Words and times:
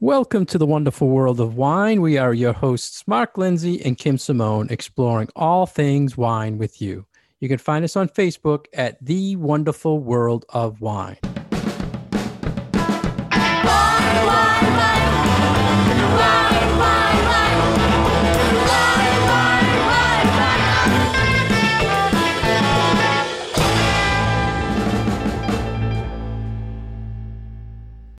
Welcome 0.00 0.46
to 0.46 0.58
the 0.58 0.66
wonderful 0.66 1.08
world 1.08 1.40
of 1.40 1.56
wine. 1.56 2.00
We 2.00 2.18
are 2.18 2.32
your 2.32 2.52
hosts, 2.52 3.02
Mark 3.08 3.36
Lindsay 3.36 3.84
and 3.84 3.98
Kim 3.98 4.16
Simone, 4.16 4.68
exploring 4.70 5.28
all 5.34 5.66
things 5.66 6.16
wine 6.16 6.56
with 6.56 6.80
you. 6.80 7.04
You 7.40 7.48
can 7.48 7.58
find 7.58 7.84
us 7.84 7.96
on 7.96 8.08
Facebook 8.08 8.66
at 8.72 9.04
The 9.04 9.34
Wonderful 9.34 9.98
World 9.98 10.44
of 10.50 10.80
Wine. 10.80 11.16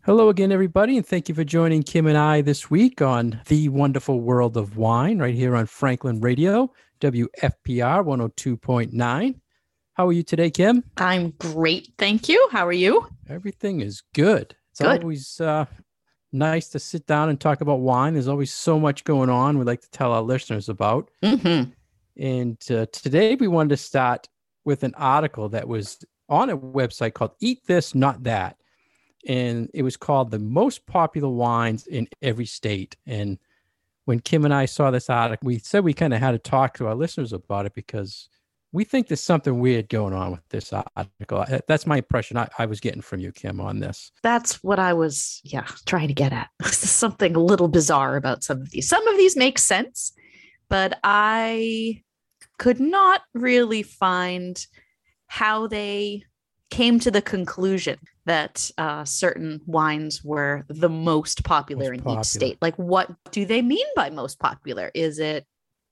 Hello 0.10 0.30
again, 0.30 0.52
everybody, 0.52 0.98
and 0.98 1.06
thank 1.06 1.30
you 1.30 1.36
for 1.36 1.44
joining 1.44 1.84
Kim 1.84 2.08
and 2.08 2.18
I 2.18 2.42
this 2.42 2.68
week 2.68 3.00
on 3.00 3.40
The 3.46 3.70
Wonderful 3.70 4.22
World 4.22 4.58
of 4.58 4.76
Wine, 4.76 5.20
right 5.20 5.36
here 5.36 5.56
on 5.56 5.68
Franklin 5.68 6.20
Radio, 6.20 6.74
WFPR 7.00 8.04
102.9. 8.04 9.36
How 9.94 10.08
are 10.08 10.12
you 10.12 10.24
today, 10.24 10.50
Kim? 10.50 10.84
I'm 10.98 11.30
great. 11.38 11.94
Thank 12.00 12.28
you. 12.28 12.50
How 12.52 12.66
are 12.66 12.72
you? 12.72 13.08
Everything 13.30 13.82
is 13.82 14.02
good. 14.16 14.56
It's 14.72 14.80
Good. 14.82 15.04
always 15.04 15.40
uh, 15.40 15.68
nice 16.32 16.70
to 16.70 16.80
sit 16.80 17.06
down 17.06 17.30
and 17.30 17.40
talk 17.40 17.62
about 17.62 17.82
wine. 17.82 18.14
There's 18.14 18.28
always 18.28 18.52
so 18.52 18.80
much 18.80 19.04
going 19.04 19.30
on 19.30 19.60
we'd 19.60 19.68
like 19.68 19.82
to 19.82 19.92
tell 19.92 20.12
our 20.12 20.24
listeners 20.24 20.70
about. 20.70 21.12
Mm-hmm. 21.22 21.70
And 22.20 22.72
uh, 22.72 22.88
today 22.92 23.36
we 23.36 23.48
wanted 23.48 23.70
to 23.70 23.78
start 23.78 24.28
with 24.66 24.82
an 24.82 24.96
article 24.96 25.50
that 25.50 25.68
was 25.68 26.04
on 26.30 26.50
a 26.50 26.58
website 26.58 27.14
called 27.14 27.34
Eat 27.42 27.60
This, 27.68 27.94
Not 27.94 28.24
That. 28.24 28.56
And 29.28 29.70
it 29.74 29.84
was 29.84 29.98
called 29.98 30.32
The 30.32 30.40
Most 30.40 30.86
Popular 30.86 31.30
Wines 31.30 31.88
in 31.88 32.08
Every 32.22 32.46
State. 32.46 32.96
And 33.06 33.38
when 34.06 34.20
Kim 34.20 34.46
and 34.46 34.54
I 34.54 34.66
saw 34.66 34.92
this 34.92 35.10
article, 35.10 35.46
we 35.46 35.60
said 35.60 35.84
we 35.84 35.94
kind 35.94 36.14
of 36.14 36.20
had 36.20 36.32
to 36.32 36.40
talk 36.40 36.76
to 36.78 36.88
our 36.88 36.96
listeners 36.96 37.34
about 37.34 37.66
it 37.66 37.74
because 37.74 38.30
we 38.72 38.84
think 38.84 39.08
there's 39.08 39.22
something 39.22 39.60
weird 39.60 39.90
going 39.90 40.14
on 40.14 40.32
with 40.32 40.48
this 40.50 40.72
article. 40.74 41.46
That's 41.68 41.88
my 41.88 41.98
impression 41.98 42.38
I, 42.38 42.48
I 42.60 42.66
was 42.66 42.80
getting 42.80 43.02
from 43.02 43.20
you, 43.20 43.32
Kim, 43.32 43.60
on 43.60 43.80
this. 43.80 44.12
That's 44.22 44.64
what 44.64 44.80
I 44.80 44.94
was, 44.94 45.42
yeah, 45.44 45.66
trying 45.86 46.08
to 46.08 46.14
get 46.14 46.34
at. 46.34 46.50
Something 46.66 47.36
a 47.36 47.40
little 47.40 47.68
bizarre 47.68 48.16
about 48.16 48.44
some 48.44 48.62
of 48.62 48.70
these. 48.70 48.88
Some 48.88 49.08
of 49.08 49.18
these 49.18 49.36
make 49.36 49.58
sense, 49.58 50.14
but 50.70 51.00
I 51.04 52.04
could 52.60 52.80
not 52.80 53.22
really 53.34 53.82
find 53.82 54.64
how 55.28 55.68
they 55.68 56.24
came 56.70 57.00
to 57.00 57.12
the 57.12 57.22
conclusion 57.22 57.98
that 58.26 58.70
uh, 58.78 59.04
certain 59.04 59.62
wines 59.66 60.24
were 60.24 60.64
the 60.68 60.90
most 60.90 61.44
popular 61.44 61.86
Most 61.86 61.94
in 61.94 62.00
popular. 62.00 62.20
each 62.20 62.26
state. 62.28 62.58
Like, 62.62 62.76
what 62.76 63.10
do 63.32 63.46
they 63.46 63.62
mean 63.62 63.86
by 63.96 64.10
most 64.10 64.40
popular? 64.40 64.92
Is 64.94 65.20
it, 65.20 65.46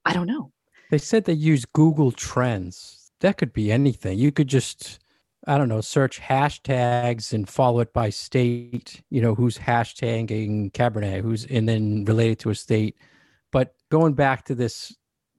I 0.06 0.14
don't 0.14 0.28
know. 0.28 0.52
They 0.92 1.00
said 1.00 1.26
they 1.26 1.34
use 1.34 1.66
Google 1.66 2.12
Trends. 2.12 3.12
That 3.22 3.38
could 3.38 3.54
be 3.54 3.72
anything. 3.72 4.20
You 4.20 4.32
could 4.32 4.48
just, 4.48 5.00
I 5.48 5.58
don't 5.58 5.68
know, 5.70 5.82
search 5.82 6.20
hashtags 6.22 7.34
and 7.34 7.50
follow 7.50 7.80
it 7.80 7.92
by 7.92 8.12
state, 8.12 9.02
you 9.10 9.22
know, 9.22 9.34
who's 9.34 9.58
hashtagging 9.58 10.72
Cabernet, 10.74 11.22
who's, 11.22 11.46
and 11.46 11.68
then 11.68 12.06
related 12.06 12.40
to 12.40 12.52
a 12.52 12.56
state. 12.56 12.96
But 13.52 13.74
going 13.90 14.14
back 14.14 14.46
to 14.46 14.56
this 14.56 14.96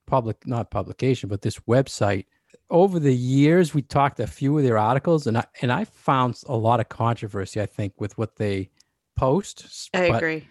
public, 0.06 0.46
not 0.46 0.70
publication, 0.70 1.28
but 1.28 1.42
this 1.42 1.58
website, 1.60 2.26
over 2.70 2.98
the 2.98 3.14
years, 3.14 3.74
we 3.74 3.82
talked 3.82 4.20
a 4.20 4.26
few 4.26 4.56
of 4.58 4.64
their 4.64 4.78
articles 4.78 5.26
and 5.26 5.38
I, 5.38 5.46
and 5.62 5.72
I 5.72 5.84
found 5.84 6.40
a 6.46 6.56
lot 6.56 6.80
of 6.80 6.88
controversy, 6.88 7.60
I 7.60 7.66
think, 7.66 7.94
with 7.98 8.16
what 8.18 8.36
they 8.36 8.70
post. 9.16 9.90
I 9.94 10.04
agree. 10.04 10.48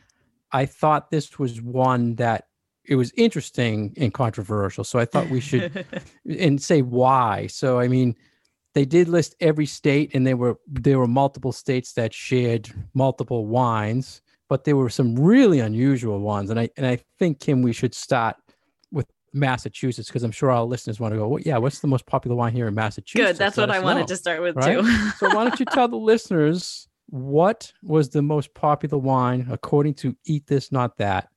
I 0.52 0.66
thought 0.66 1.12
this 1.12 1.38
was 1.38 1.62
one 1.62 2.16
that 2.16 2.48
it 2.86 2.96
was 2.96 3.12
interesting 3.18 3.94
and 3.98 4.14
controversial. 4.14 4.84
So 4.84 4.98
I 4.98 5.06
thought 5.06 5.30
we 5.30 5.42
should 5.42 5.86
and 6.40 6.62
say 6.62 6.82
why. 6.82 7.48
So 7.48 7.80
I 7.80 7.88
mean, 7.88 8.16
they 8.74 8.86
did 8.86 9.08
list 9.10 9.36
every 9.40 9.66
state, 9.66 10.12
and 10.14 10.26
there 10.26 10.38
were 10.38 10.58
there 10.68 11.00
were 11.00 11.08
multiple 11.08 11.52
states 11.52 11.94
that 11.94 12.14
shared 12.14 12.70
multiple 12.94 13.46
wines, 13.46 14.22
but 14.50 14.64
there 14.64 14.76
were 14.76 14.90
some 14.90 15.16
really 15.16 15.60
unusual 15.60 16.20
ones. 16.20 16.50
And 16.50 16.60
I 16.60 16.70
and 16.78 16.86
I 16.86 17.00
think 17.20 17.40
Kim, 17.40 17.62
we 17.62 17.74
should 17.74 17.94
start 17.94 18.38
Massachusetts 19.40 20.08
because 20.10 20.24
I'm 20.24 20.32
sure 20.32 20.52
our 20.52 20.64
listeners 20.64 21.00
want 21.00 21.14
to 21.14 21.18
go. 21.18 21.28
Well, 21.28 21.42
yeah, 21.42 21.58
what's 21.58 21.80
the 21.80 21.88
most 21.88 22.06
popular 22.06 22.36
wine 22.36 22.54
here 22.54 22.68
in 22.68 22.76
Massachusetts? 22.76 23.32
Good. 23.32 23.38
That's 23.38 23.58
Let 23.58 23.70
what 23.70 23.76
I 23.76 23.80
us 23.80 23.84
wanted 23.84 24.00
know." 24.02 24.06
to 24.08 24.16
start 24.18 24.42
with, 24.42 24.56
right? 24.56 24.80
too. 24.80 25.10
so 25.18 25.28
why 25.36 25.44
don't 25.46 25.60
you 25.60 25.66
tell 25.72 25.88
the 25.88 25.96
listeners 25.98 26.88
what 27.10 27.72
was 27.82 28.10
the 28.10 28.22
most 28.22 28.54
popular 28.54 28.98
wine 28.98 29.48
according 29.50 29.94
to 29.96 30.16
Eat 30.26 30.46
This 30.48 30.72
Not 30.72 30.98
That 30.98 31.30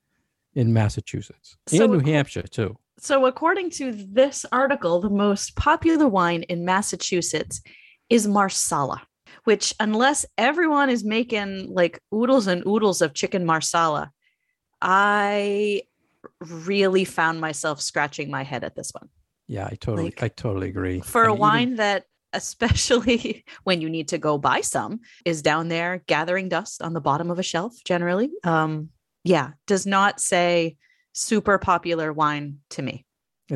in 0.55 0.73
Massachusetts 0.73 1.57
So 1.69 1.85
and 1.85 1.93
New 1.93 2.01
Hampshire 2.01 2.43
too. 2.43 2.77
So, 2.99 3.25
according 3.27 3.71
to 3.73 3.93
this 3.93 4.45
article, 4.53 5.01
the 5.01 5.09
most 5.09 5.57
popular 5.57 6.07
wine 6.07 6.43
in 6.45 6.65
Massachusetts 6.67 7.63
is 8.11 8.27
Marsala, 8.29 9.03
which, 9.45 9.75
unless 9.81 10.27
everyone 10.37 10.91
is 10.91 11.03
making 11.03 11.73
like 11.73 11.99
oodles 12.15 12.47
and 12.47 12.67
oodles 12.67 13.01
of 13.01 13.15
chicken 13.15 13.47
Marsala, 13.47 14.11
I 14.83 15.83
really 16.41 17.05
found 17.05 17.41
myself 17.41 17.81
scratching 17.81 18.31
my 18.31 18.43
head 18.43 18.65
at 18.65 18.75
this 18.75 18.93
one. 18.93 19.09
Yeah, 19.47 19.67
I 19.67 19.77
totally, 19.81 20.05
Like, 20.05 20.23
I 20.23 20.29
totally 20.29 20.69
agree. 20.69 21.01
For 21.01 21.23
a 21.23 21.27
And 21.27 21.33
even- 21.35 21.41
wine 21.41 21.75
that, 21.77 22.05
especially 22.33 23.45
when 23.65 23.81
you 23.81 23.91
need 23.91 24.09
to 24.09 24.19
go 24.19 24.39
buy 24.39 24.61
some, 24.61 25.01
is 25.25 25.43
down 25.43 25.69
there 25.69 26.03
gathering 26.07 26.49
dust 26.49 26.83
on 26.83 26.93
the 26.93 27.01
bottom 27.01 27.31
of 27.31 27.39
a 27.39 27.43
shelf 27.43 27.75
generally. 27.85 28.31
Um, 28.45 28.91
yeah, 29.25 29.51
does 29.67 29.87
not 29.87 30.21
say 30.21 30.77
super 31.13 31.59
popular 31.59 32.13
wine 32.13 32.59
to 32.71 32.83
me. 32.83 33.05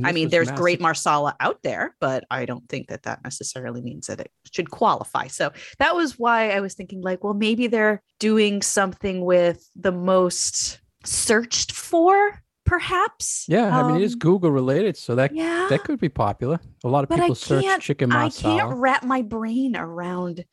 I 0.02 0.10
mean, 0.10 0.28
there's 0.28 0.48
Massa- 0.48 0.60
great 0.60 0.80
Marsala 0.80 1.36
out 1.38 1.62
there, 1.62 1.94
but 2.00 2.24
I 2.28 2.46
don't 2.46 2.68
think 2.68 2.88
that 2.88 3.04
that 3.04 3.22
necessarily 3.22 3.80
means 3.80 4.08
that 4.08 4.18
it 4.18 4.32
should 4.52 4.68
qualify. 4.68 5.28
So 5.28 5.52
that 5.78 5.94
was 5.94 6.18
why 6.18 6.50
I 6.50 6.58
was 6.58 6.74
thinking, 6.74 7.00
like, 7.00 7.22
well, 7.22 7.32
maybe 7.32 7.68
they're 7.68 8.02
doing 8.18 8.60
something 8.60 9.24
with 9.24 9.70
the 9.76 9.92
most 9.92 10.80
searched 11.04 11.70
for, 11.70 12.42
perhaps. 12.64 13.44
Yeah, 13.48 13.76
I 13.78 13.86
mean, 13.86 13.96
it 14.00 14.04
is 14.04 14.14
Um, 14.14 14.18
Google 14.20 14.50
related, 14.50 14.96
so 14.96 15.14
that 15.14 15.34
Yeah. 15.34 15.66
that 15.70 15.84
could 15.84 16.00
be 16.00 16.08
popular. 16.08 16.60
A 16.84 16.88
lot 16.88 17.04
of 17.04 17.10
people 17.10 17.34
search 17.34 17.64
chicken 17.80 18.12
I 18.12 18.30
can't 18.30 18.76
wrap 18.76 19.04
my 19.04 19.22
brain 19.22 19.76
around 19.76 20.44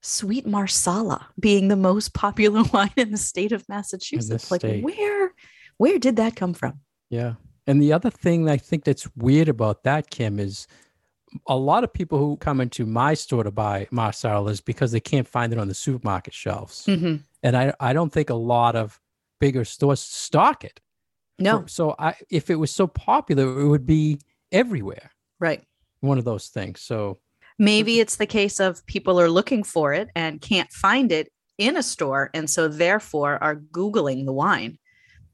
sweet 0.00 0.46
Marsala 0.46 1.26
being 1.40 1.68
the 1.68 1.76
most 1.76 2.14
popular 2.14 2.62
wine 2.72 2.92
in 2.96 3.10
the 3.10 3.16
state 3.18 3.52
of 3.52 3.68
Massachusetts. 3.68 4.50
Like, 4.50 4.60
state. 4.60 4.84
where, 4.84 5.32
where 5.76 5.98
did 5.98 6.16
that 6.16 6.36
come 6.36 6.54
from? 6.54 6.80
Yeah. 7.10 7.34
And 7.66 7.82
the 7.82 7.92
other 7.92 8.10
thing 8.10 8.48
I 8.48 8.56
think 8.56 8.84
that's 8.84 9.08
weird 9.16 9.48
about 9.48 9.82
that, 9.82 10.10
Kim, 10.10 10.38
is 10.38 10.66
a 11.46 11.56
lot 11.56 11.84
of 11.84 11.92
people 11.92 12.16
who 12.18 12.36
come 12.38 12.60
into 12.60 12.86
my 12.86 13.12
store 13.12 13.42
to 13.44 13.50
buy 13.50 13.86
marsala 13.90 14.50
is 14.50 14.60
because 14.62 14.92
they 14.92 15.00
can't 15.00 15.28
find 15.28 15.52
it 15.52 15.58
on 15.58 15.68
the 15.68 15.74
supermarket 15.74 16.32
shelves. 16.32 16.86
Mhm. 16.86 17.22
And 17.42 17.56
I, 17.56 17.74
I 17.80 17.92
don't 17.92 18.10
think 18.12 18.30
a 18.30 18.34
lot 18.34 18.74
of 18.76 18.98
bigger 19.38 19.64
stores 19.64 20.00
stock 20.00 20.64
it. 20.64 20.80
No, 21.38 21.60
So, 21.60 21.66
so 21.90 21.94
I, 21.98 22.14
if 22.30 22.50
it 22.50 22.56
was 22.56 22.70
so 22.70 22.86
popular, 22.86 23.60
it 23.60 23.68
would 23.68 23.86
be 23.86 24.18
everywhere. 24.52 25.10
right. 25.38 25.62
One 26.00 26.18
of 26.18 26.24
those 26.24 26.46
things. 26.48 26.80
So 26.80 27.18
Maybe 27.58 27.98
it's 27.98 28.16
the 28.16 28.26
case 28.26 28.60
of 28.60 28.86
people 28.86 29.20
are 29.20 29.28
looking 29.28 29.64
for 29.64 29.92
it 29.92 30.08
and 30.14 30.40
can't 30.40 30.70
find 30.72 31.10
it 31.10 31.32
in 31.58 31.76
a 31.76 31.82
store. 31.82 32.30
And 32.34 32.48
so 32.48 32.68
therefore 32.68 33.42
are 33.42 33.56
Googling 33.56 34.24
the 34.24 34.32
wine 34.32 34.78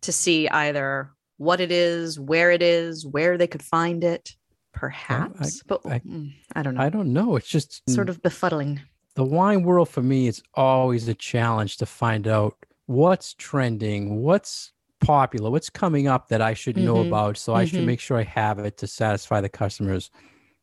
to 0.01 0.11
see 0.13 0.49
either 0.49 1.11
what 1.37 1.61
it 1.61 1.71
is, 1.71 2.19
where 2.19 2.51
it 2.51 2.63
is, 2.63 3.05
where 3.07 3.37
they 3.37 3.47
could 3.47 3.63
find 3.63 4.03
it, 4.05 4.35
perhaps. 4.73 5.63
but 5.67 5.81
I- 5.85 5.99
mm, 6.01 6.33
I 6.55 6.63
don't 6.63 6.75
know. 6.77 6.83
I 6.83 6.89
don't 6.89 7.13
know. 7.13 7.37
It's 7.37 7.49
just 7.49 7.83
sort 7.91 8.09
of 8.09 8.23
befuddling. 8.23 8.81
the 9.17 9.25
wine 9.25 9.63
world 9.63 9.89
for 9.91 10.03
me 10.03 10.27
is 10.27 10.43
always 10.55 11.07
a 11.09 11.15
challenge 11.15 11.77
to 11.79 11.87
find 11.87 12.27
out 12.27 12.57
what's 12.87 13.35
trending, 13.35 14.23
what's 14.23 14.73
popular, 15.01 15.51
what's 15.51 15.71
coming 15.71 16.07
up 16.09 16.29
that 16.29 16.41
I 16.41 16.55
should 16.55 16.77
know 16.77 16.97
Mhm. 16.97 17.07
about. 17.09 17.37
So 17.37 17.55
I 17.55 17.65
should 17.65 17.81
Mhm. 17.81 17.87
make 17.87 18.01
sure 18.01 18.19
I 18.19 18.23
have 18.25 18.59
it 18.59 18.77
to 18.79 18.87
satisfy 18.87 19.41
the 19.41 19.49
customers. 19.49 20.11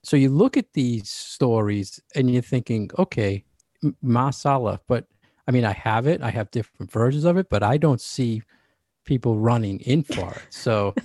So 0.03 0.17
you 0.17 0.29
look 0.29 0.57
at 0.57 0.73
these 0.73 1.09
stories 1.09 1.99
and 2.15 2.31
you're 2.31 2.41
thinking, 2.41 2.89
okay, 2.97 3.43
Marsala, 4.01 4.79
but 4.87 5.05
I 5.47 5.51
mean, 5.51 5.65
I 5.65 5.73
have 5.73 6.07
it, 6.07 6.21
I 6.21 6.29
have 6.31 6.49
different 6.51 6.91
versions 6.91 7.25
of 7.25 7.37
it, 7.37 7.49
but 7.49 7.63
I 7.63 7.77
don't 7.77 8.01
see 8.01 8.41
people 9.05 9.37
running 9.37 9.79
in 9.81 10.03
for 10.03 10.33
it. 10.35 10.53
So 10.53 10.95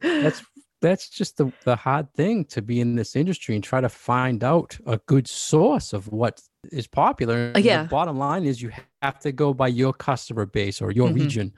that's 0.00 0.42
that's 0.82 1.08
just 1.08 1.36
the, 1.36 1.52
the 1.64 1.76
hard 1.76 2.12
thing 2.14 2.44
to 2.46 2.60
be 2.60 2.80
in 2.80 2.96
this 2.96 3.14
industry 3.14 3.54
and 3.54 3.62
try 3.62 3.80
to 3.80 3.88
find 3.88 4.42
out 4.42 4.76
a 4.86 4.98
good 5.06 5.28
source 5.28 5.92
of 5.92 6.08
what 6.08 6.42
is 6.72 6.88
popular. 6.88 7.52
Yeah. 7.56 7.82
The 7.84 7.88
bottom 7.88 8.18
line 8.18 8.44
is 8.44 8.60
you 8.60 8.72
have 9.00 9.18
to 9.20 9.30
go 9.30 9.54
by 9.54 9.68
your 9.68 9.92
customer 9.92 10.44
base 10.44 10.82
or 10.82 10.90
your 10.90 11.08
Mhm. 11.08 11.14
region, 11.14 11.52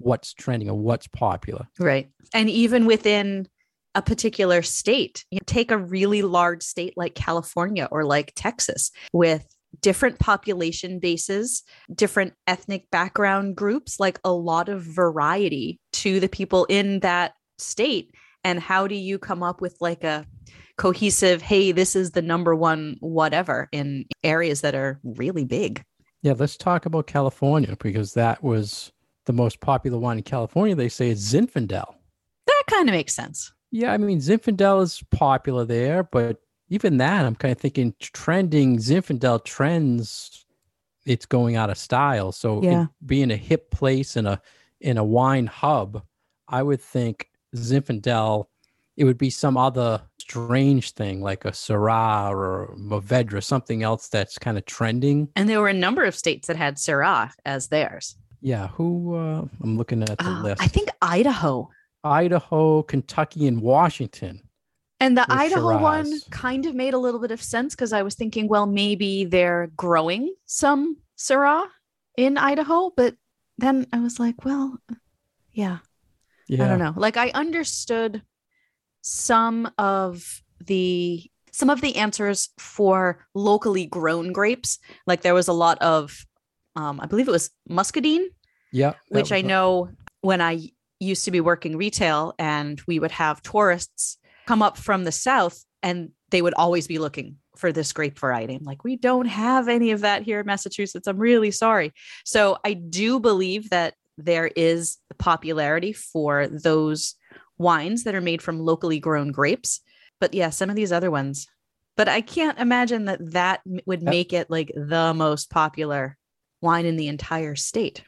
what's 0.00 0.34
trending 0.34 0.68
or 0.68 0.78
what's 0.78 1.06
popular. 1.06 1.68
Right. 1.78 2.10
And 2.34 2.50
even 2.50 2.86
within 2.86 3.46
a 3.94 4.02
particular 4.02 4.62
state, 4.62 5.24
you 5.30 5.40
take 5.46 5.70
a 5.70 5.78
really 5.78 6.22
large 6.22 6.62
state 6.62 6.94
like 6.96 7.14
California 7.14 7.88
or 7.90 8.04
like 8.04 8.32
Texas 8.34 8.90
with 9.12 9.46
different 9.80 10.18
population 10.18 10.98
bases, 10.98 11.62
different 11.94 12.34
ethnic 12.46 12.90
background 12.90 13.56
groups, 13.56 14.00
like 14.00 14.18
a 14.24 14.32
lot 14.32 14.68
of 14.68 14.82
variety 14.82 15.78
to 15.92 16.20
the 16.20 16.28
people 16.28 16.64
in 16.66 17.00
that 17.00 17.34
state. 17.58 18.14
And 18.42 18.58
how 18.58 18.86
do 18.86 18.94
you 18.94 19.18
come 19.18 19.42
up 19.42 19.60
with 19.60 19.76
like 19.80 20.02
a 20.02 20.26
cohesive, 20.76 21.42
hey, 21.42 21.72
this 21.72 21.94
is 21.94 22.12
the 22.12 22.22
number 22.22 22.54
one 22.56 22.96
whatever 23.00 23.68
in 23.70 24.06
areas 24.24 24.62
that 24.62 24.74
are 24.74 24.98
really 25.04 25.44
big? 25.44 25.82
Yeah, 26.22 26.34
let's 26.36 26.56
talk 26.56 26.86
about 26.86 27.06
California 27.06 27.76
because 27.80 28.14
that 28.14 28.42
was 28.42 28.92
the 29.26 29.32
most 29.32 29.60
popular 29.60 29.98
wine 29.98 30.18
in 30.18 30.22
California. 30.22 30.74
They 30.74 30.88
say 30.88 31.10
it's 31.10 31.32
Zinfandel. 31.32 31.94
That 32.46 32.62
kind 32.68 32.88
of 32.88 32.92
makes 32.94 33.14
sense. 33.14 33.52
Yeah, 33.70 33.92
I 33.92 33.98
mean 33.98 34.18
Zinfandel 34.18 34.82
is 34.82 35.02
popular 35.10 35.64
there, 35.64 36.02
but 36.02 36.38
even 36.68 36.96
that, 36.98 37.24
I'm 37.24 37.34
kind 37.34 37.52
of 37.52 37.58
thinking 37.58 37.94
trending 38.00 38.78
Zinfandel 38.78 39.44
trends. 39.44 40.44
It's 41.06 41.26
going 41.26 41.56
out 41.56 41.70
of 41.70 41.78
style. 41.78 42.32
So 42.32 42.62
Yeah. 42.62 42.84
it 42.84 42.88
being 43.06 43.30
a 43.30 43.36
hip 43.36 43.70
place 43.70 44.16
in 44.16 44.26
a 44.26 44.40
in 44.80 44.96
a 44.98 45.04
wine 45.04 45.46
hub, 45.46 46.02
I 46.48 46.62
would 46.62 46.80
think 46.80 47.28
Zinfandel. 47.54 48.46
It 48.96 49.04
would 49.04 49.18
be 49.18 49.30
some 49.30 49.56
other 49.56 50.02
strange 50.20 50.92
thing 50.92 51.22
like 51.22 51.44
a 51.44 51.50
Syrah 51.52 52.30
or 52.30 52.74
Mourvedre, 52.78 53.42
something 53.42 53.82
else 53.82 54.08
that's 54.08 54.38
kind 54.38 54.58
of 54.58 54.66
trending. 54.66 55.28
And 55.36 55.48
there 55.48 55.60
were 55.60 55.68
a 55.68 55.72
number 55.72 56.04
of 56.04 56.14
states 56.14 56.48
that 56.48 56.56
had 56.56 56.76
Syrah 56.76 57.32
as 57.44 57.68
theirs. 57.68 58.16
Yeah, 58.40 58.68
who 58.68 59.14
uh, 59.16 59.44
I'm 59.62 59.76
looking 59.76 60.02
at 60.02 60.18
the 60.18 60.26
Uh, 60.26 60.42
list. 60.42 60.62
I 60.62 60.66
think 60.66 60.88
Idaho. 61.02 61.68
Idaho, 62.02 62.82
Kentucky, 62.82 63.46
and 63.46 63.60
Washington. 63.60 64.40
And 65.00 65.16
the 65.16 65.26
Idaho 65.30 65.78
one 65.80 66.12
kind 66.30 66.66
of 66.66 66.74
made 66.74 66.92
a 66.94 66.98
little 66.98 67.20
bit 67.20 67.30
of 67.30 67.42
sense 67.42 67.74
because 67.74 67.92
I 67.92 68.02
was 68.02 68.14
thinking, 68.14 68.48
well, 68.48 68.66
maybe 68.66 69.24
they're 69.24 69.70
growing 69.76 70.34
some 70.46 70.96
Syrah 71.16 71.66
in 72.16 72.36
Idaho. 72.36 72.90
But 72.96 73.14
then 73.56 73.86
I 73.92 74.00
was 74.00 74.18
like, 74.20 74.44
well, 74.44 74.78
yeah, 75.52 75.78
Yeah, 76.48 76.64
I 76.64 76.68
don't 76.68 76.78
know. 76.78 76.94
Like 76.96 77.16
I 77.16 77.30
understood 77.30 78.22
some 79.02 79.70
of 79.78 80.42
the 80.60 81.30
some 81.52 81.70
of 81.70 81.80
the 81.80 81.96
answers 81.96 82.50
for 82.58 83.26
locally 83.34 83.86
grown 83.86 84.32
grapes. 84.32 84.78
Like 85.06 85.22
there 85.22 85.34
was 85.34 85.48
a 85.48 85.52
lot 85.52 85.78
of 85.82 86.26
um, 86.76 87.00
I 87.00 87.06
believe 87.06 87.28
it 87.28 87.32
was 87.32 87.50
muscadine 87.68 88.28
Yeah, 88.72 88.94
which 89.08 89.32
I 89.32 89.40
know 89.40 89.90
when 90.20 90.40
I 90.40 90.70
used 91.00 91.24
to 91.24 91.30
be 91.30 91.40
working 91.40 91.76
retail 91.76 92.34
and 92.38 92.80
we 92.86 92.98
would 92.98 93.10
have 93.12 93.42
tourists 93.42 94.18
come 94.46 94.62
up 94.62 94.76
from 94.76 95.04
the 95.04 95.12
south 95.12 95.64
and 95.82 96.10
they 96.30 96.42
would 96.42 96.54
always 96.54 96.86
be 96.86 96.98
looking 96.98 97.36
for 97.56 97.72
this 97.72 97.92
grape 97.92 98.18
variety. 98.18 98.54
I'm 98.54 98.64
like, 98.64 98.84
we 98.84 98.96
don't 98.96 99.26
have 99.26 99.68
any 99.68 99.90
of 99.90 100.00
that 100.00 100.22
here 100.22 100.40
in 100.40 100.46
Massachusetts. 100.46 101.06
I'm 101.06 101.18
really 101.18 101.50
sorry. 101.50 101.92
So 102.24 102.58
I 102.64 102.74
do 102.74 103.18
believe 103.18 103.70
that 103.70 103.94
there 104.18 104.50
is 104.54 104.98
popularity 105.18 105.92
for 105.92 106.46
those 106.48 107.14
wines 107.58 108.04
that 108.04 108.14
are 108.14 108.20
made 108.20 108.42
from 108.42 108.60
locally 108.60 108.98
grown 108.98 109.32
grapes. 109.32 109.80
But 110.20 110.34
yeah, 110.34 110.50
some 110.50 110.70
of 110.70 110.76
these 110.76 110.92
other 110.92 111.10
ones. 111.10 111.46
But 111.96 112.08
I 112.08 112.20
can't 112.20 112.58
imagine 112.58 113.06
that 113.06 113.32
that 113.32 113.60
would 113.84 114.02
make 114.02 114.32
it 114.32 114.50
like 114.50 114.72
the 114.74 115.12
most 115.14 115.50
popular 115.50 116.16
wine 116.60 116.86
in 116.86 116.96
the 116.96 117.08
entire 117.08 117.56
state. 117.56 118.04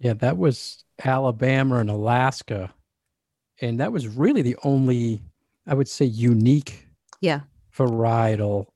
Yeah, 0.00 0.14
that 0.14 0.36
was 0.36 0.84
Alabama 1.04 1.76
and 1.76 1.88
Alaska. 1.88 2.74
And 3.60 3.78
that 3.78 3.92
was 3.92 4.08
really 4.08 4.42
the 4.42 4.56
only, 4.64 5.22
I 5.66 5.74
would 5.74 5.88
say, 5.88 6.04
unique 6.04 6.88
Yeah. 7.20 7.42
varietal. 7.74 8.66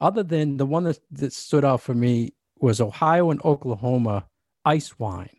Other 0.00 0.22
than 0.22 0.56
the 0.58 0.64
one 0.66 0.84
that, 0.84 1.00
that 1.10 1.32
stood 1.32 1.64
out 1.64 1.80
for 1.82 1.92
me 1.94 2.34
was 2.60 2.80
Ohio 2.80 3.30
and 3.30 3.44
Oklahoma 3.44 4.26
ice 4.64 4.98
wine, 4.98 5.36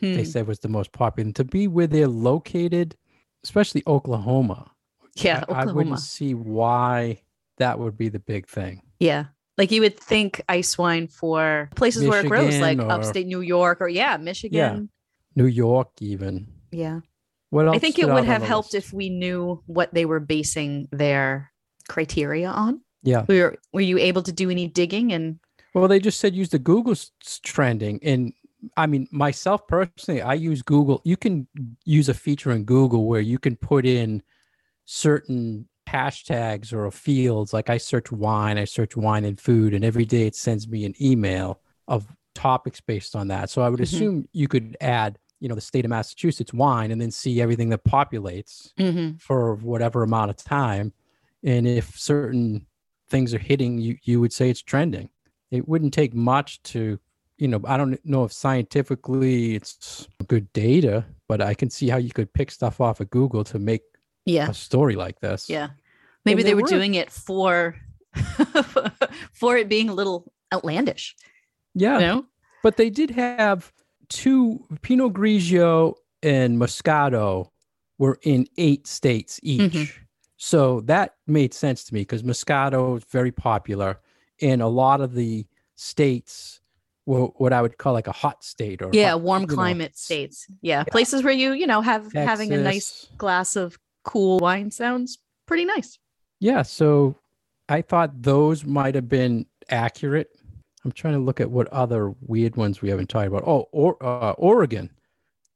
they 0.00 0.22
Hmm. 0.22 0.30
said 0.30 0.46
was 0.46 0.60
the 0.60 0.68
most 0.68 0.92
popular. 0.92 1.26
And 1.26 1.36
to 1.36 1.44
be 1.44 1.66
where 1.66 1.86
they're 1.88 2.06
located, 2.08 2.96
especially 3.44 3.82
Oklahoma, 3.86 4.70
Yeah, 5.16 5.38
I, 5.38 5.38
I 5.38 5.42
Oklahoma. 5.62 5.74
wouldn't 5.74 6.00
see 6.00 6.34
why 6.34 7.22
that 7.58 7.78
would 7.80 7.96
be 7.96 8.08
the 8.08 8.20
big 8.20 8.46
thing. 8.46 8.82
Yeah. 9.00 9.26
Like 9.62 9.70
you 9.70 9.82
would 9.82 9.96
think 9.96 10.42
ice 10.48 10.76
wine 10.76 11.06
for 11.06 11.70
places 11.76 12.04
where 12.04 12.24
it 12.24 12.26
grows, 12.26 12.58
like 12.58 12.80
or- 12.80 12.90
upstate 12.90 13.28
New 13.28 13.42
York 13.42 13.80
or 13.80 13.88
yeah, 13.88 14.16
Michigan. 14.16 14.90
New 15.36 15.46
York, 15.46 15.90
even. 16.00 16.48
Yeah. 16.72 16.98
What 17.50 17.68
else? 17.68 17.76
I 17.76 17.78
think 17.78 18.00
it 18.00 18.08
would 18.08 18.24
have 18.24 18.42
helped 18.42 18.74
list? 18.74 18.86
if 18.86 18.92
we 18.92 19.08
knew 19.08 19.62
what 19.66 19.94
they 19.94 20.04
were 20.04 20.18
basing 20.18 20.88
their 20.90 21.52
criteria 21.88 22.48
on. 22.48 22.80
Yeah. 23.04 23.24
Were 23.28 23.56
were 23.72 23.80
you 23.80 23.98
able 23.98 24.24
to 24.24 24.32
do 24.32 24.50
any 24.50 24.66
digging 24.66 25.12
and 25.12 25.38
Well, 25.74 25.86
they 25.86 26.00
just 26.00 26.18
said 26.18 26.34
use 26.34 26.48
the 26.48 26.58
Google 26.58 26.96
trending. 27.44 28.00
And 28.02 28.32
I 28.76 28.88
mean, 28.88 29.06
myself 29.12 29.68
personally, 29.68 30.22
I 30.22 30.34
use 30.34 30.62
Google. 30.62 31.02
You 31.04 31.16
can 31.16 31.46
use 31.84 32.08
a 32.08 32.14
feature 32.14 32.50
in 32.50 32.64
Google 32.64 33.06
where 33.06 33.20
you 33.20 33.38
can 33.38 33.54
put 33.54 33.86
in 33.86 34.24
certain 34.86 35.68
hashtags 35.88 36.72
or 36.72 36.90
fields. 36.90 37.52
Like 37.52 37.70
I 37.70 37.78
search 37.78 38.10
wine, 38.12 38.58
I 38.58 38.64
search 38.64 38.96
wine 38.96 39.24
and 39.24 39.40
food, 39.40 39.74
and 39.74 39.84
every 39.84 40.04
day 40.04 40.26
it 40.26 40.34
sends 40.34 40.68
me 40.68 40.84
an 40.84 40.94
email 41.00 41.60
of 41.88 42.06
topics 42.34 42.80
based 42.80 43.14
on 43.14 43.28
that. 43.28 43.50
So 43.50 43.62
I 43.62 43.68
would 43.68 43.80
Mhm. 43.80 43.82
assume 43.82 44.28
you 44.32 44.48
could 44.48 44.76
add, 44.80 45.18
you 45.40 45.48
know, 45.48 45.54
the 45.54 45.60
state 45.60 45.84
of 45.84 45.90
Massachusetts 45.90 46.52
wine 46.54 46.90
and 46.90 47.00
then 47.00 47.10
see 47.10 47.40
everything 47.40 47.68
that 47.70 47.84
populates 47.84 48.72
for 49.18 49.56
whatever 49.56 50.02
amount 50.02 50.30
of 50.30 50.36
time. 50.36 50.92
And 51.42 51.66
if 51.66 51.98
certain 51.98 52.66
things 53.10 53.34
are 53.34 53.38
hitting, 53.38 53.78
you 53.78 53.98
you 54.04 54.20
would 54.20 54.32
say 54.32 54.48
it's 54.48 54.62
trending. 54.62 55.10
It 55.50 55.68
wouldn't 55.68 55.92
take 55.92 56.14
much 56.14 56.62
to, 56.64 56.98
you 57.36 57.48
know, 57.48 57.60
I 57.66 57.76
don't 57.76 57.98
know 58.06 58.24
if 58.24 58.32
scientifically 58.32 59.54
it's 59.56 60.08
good 60.28 60.50
data, 60.54 61.04
but 61.28 61.42
I 61.42 61.52
can 61.54 61.68
see 61.68 61.88
how 61.88 61.98
you 61.98 62.10
could 62.10 62.32
pick 62.32 62.50
stuff 62.50 62.80
off 62.80 63.00
of 63.00 63.10
Google 63.10 63.44
to 63.44 63.58
make 63.58 63.82
yeah. 64.24 64.50
a 64.50 64.54
story 64.54 64.94
like 64.96 65.20
this. 65.20 65.48
Yeah. 65.48 65.70
Maybe 66.24 66.42
And 66.42 66.48
they 66.48 66.54
were 66.54 66.62
were- 66.62 66.68
doing 66.68 66.94
it 66.94 67.10
for 67.10 67.76
for 69.32 69.56
it 69.56 69.68
being 69.68 69.88
a 69.88 69.94
little 69.94 70.32
outlandish. 70.52 71.16
Yeah. 71.74 71.94
You 71.98 72.06
know? 72.06 72.26
But 72.62 72.76
they 72.76 72.90
did 72.90 73.10
have 73.10 73.72
two 74.08 74.60
Pinot 74.82 75.12
Grigio 75.14 75.94
and 76.22 76.58
Moscato 76.58 77.48
were 77.98 78.18
in 78.22 78.46
eight 78.58 78.86
states 78.86 79.40
each. 79.42 79.72
Mhm. 79.72 79.92
So 80.36 80.80
that 80.82 81.14
made 81.26 81.54
sense 81.54 81.84
to 81.84 81.94
me 81.94 82.00
because 82.00 82.22
Moscato 82.22 82.96
is 82.98 83.04
very 83.04 83.30
popular 83.32 84.00
in 84.38 84.60
a 84.60 84.68
lot 84.68 85.00
of 85.00 85.14
the 85.14 85.46
states, 85.76 86.60
what 87.04 87.52
I 87.52 87.62
would 87.62 87.78
call 87.78 87.92
like 87.92 88.06
a 88.08 88.12
hot 88.12 88.44
state 88.44 88.82
or 88.82 88.90
Yeah, 88.92 89.10
hot- 89.12 89.20
warm 89.22 89.42
you 89.42 89.48
know, 89.48 89.54
climate 89.54 89.96
states. 89.96 90.46
Yeah. 90.60 90.84
Places 90.84 91.22
where 91.22 91.32
you, 91.32 91.52
you 91.52 91.66
know, 91.66 91.80
have 91.80 92.12
having 92.12 92.52
a 92.52 92.58
nice 92.58 93.06
glass 93.18 93.56
of 93.56 93.78
cool 94.04 94.38
wine 94.38 94.70
sounds 94.70 95.18
pretty 95.46 95.64
nice. 95.64 95.98
Yeah, 96.40 96.62
so 96.62 97.16
I 97.68 97.82
thought 97.82 98.22
those 98.22 98.64
might 98.64 98.94
have 98.94 99.08
been 99.08 99.46
accurate. 99.70 100.30
I'm 100.84 100.92
trying 100.92 101.14
to 101.14 101.20
look 101.20 101.40
at 101.40 101.50
what 101.50 101.68
other 101.68 102.12
weird 102.20 102.56
ones 102.56 102.82
we 102.82 102.88
haven't 102.90 103.08
talked 103.08 103.28
about. 103.28 103.44
Oh, 103.46 103.68
or, 103.72 103.96
uh, 104.04 104.32
Oregon, 104.32 104.90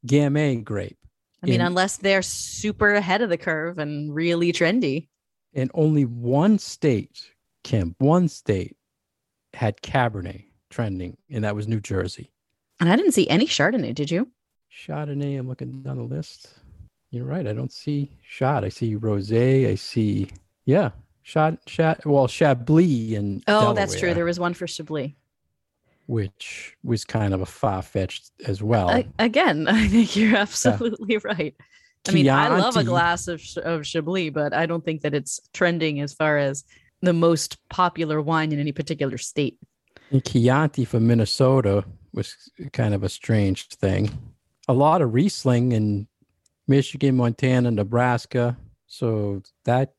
Gamay 0.06 0.62
grape. 0.62 0.98
I 1.42 1.46
mean, 1.46 1.56
In- 1.60 1.66
unless 1.66 1.96
they're 1.96 2.22
super 2.22 2.94
ahead 2.94 3.22
of 3.22 3.28
the 3.30 3.36
curve 3.38 3.78
and 3.78 4.14
really 4.14 4.52
trendy. 4.52 5.08
and 5.54 5.70
only 5.74 6.04
one 6.04 6.58
state, 6.58 7.30
Kim, 7.64 7.94
one 7.98 8.28
state 8.28 8.76
had 9.54 9.80
Cabernet 9.80 10.44
trending, 10.70 11.16
and 11.30 11.42
that 11.44 11.54
was 11.56 11.66
New 11.66 11.80
Jersey. 11.80 12.30
And 12.78 12.88
I 12.90 12.96
didn't 12.96 13.12
see 13.12 13.28
any 13.28 13.46
Chardonnay, 13.46 13.94
did 13.94 14.10
you? 14.10 14.30
Chardonnay, 14.70 15.38
I'm 15.38 15.48
looking 15.48 15.82
down 15.82 15.96
the 15.96 16.02
list. 16.02 16.48
You're 17.10 17.24
right. 17.24 17.46
I 17.46 17.52
don't 17.52 17.72
see 17.72 18.10
shot. 18.22 18.64
I 18.64 18.68
see 18.68 18.96
Rosé. 18.96 19.70
I 19.70 19.74
see, 19.76 20.28
yeah, 20.64 20.90
shot 21.22 21.64
Chard 21.66 22.04
well, 22.04 22.28
Chablis 22.28 23.16
and 23.16 23.42
Oh, 23.46 23.72
that's 23.72 23.98
true. 23.98 24.14
There 24.14 24.24
was 24.24 24.38
one 24.38 24.54
for 24.54 24.66
Chablis. 24.66 25.12
which 26.06 26.76
was 26.84 27.04
kind 27.04 27.34
of 27.34 27.40
a 27.40 27.46
far 27.46 27.82
fetched 27.82 28.30
as 28.46 28.62
well. 28.62 28.90
I, 28.90 29.06
again, 29.18 29.66
I 29.68 29.88
think 29.88 30.14
you're 30.14 30.36
absolutely 30.36 31.18
right. 31.18 31.54
I 32.08 32.12
mean, 32.12 32.30
I 32.30 32.56
love 32.56 32.76
a 32.76 32.84
glass 32.84 33.26
of, 33.26 33.42
of 33.64 33.84
Chablis, 33.84 34.30
but 34.30 34.54
I 34.54 34.66
don't 34.66 34.84
think 34.84 35.02
that 35.02 35.14
it's 35.14 35.40
trending 35.52 36.00
as 36.00 36.14
far 36.14 36.38
as 36.38 36.64
the 37.02 37.12
most 37.12 37.58
popular 37.68 38.22
wine 38.22 38.52
in 38.52 38.60
any 38.60 38.70
particular 38.72 39.18
state. 39.18 39.58
And 40.12 40.24
Chianti 40.24 40.84
from 40.84 41.08
Minnesota 41.08 41.84
was 42.12 42.34
kind 42.72 42.94
of 42.94 43.02
a 43.02 43.08
strange 43.08 43.66
thing. 43.68 44.10
A 44.68 44.72
lot 44.72 45.02
of 45.02 45.14
Riesling 45.14 45.72
in 45.72 46.06
Michigan, 46.68 47.16
Montana, 47.16 47.70
Nebraska. 47.70 48.56
So 48.86 49.42
that 49.64 49.94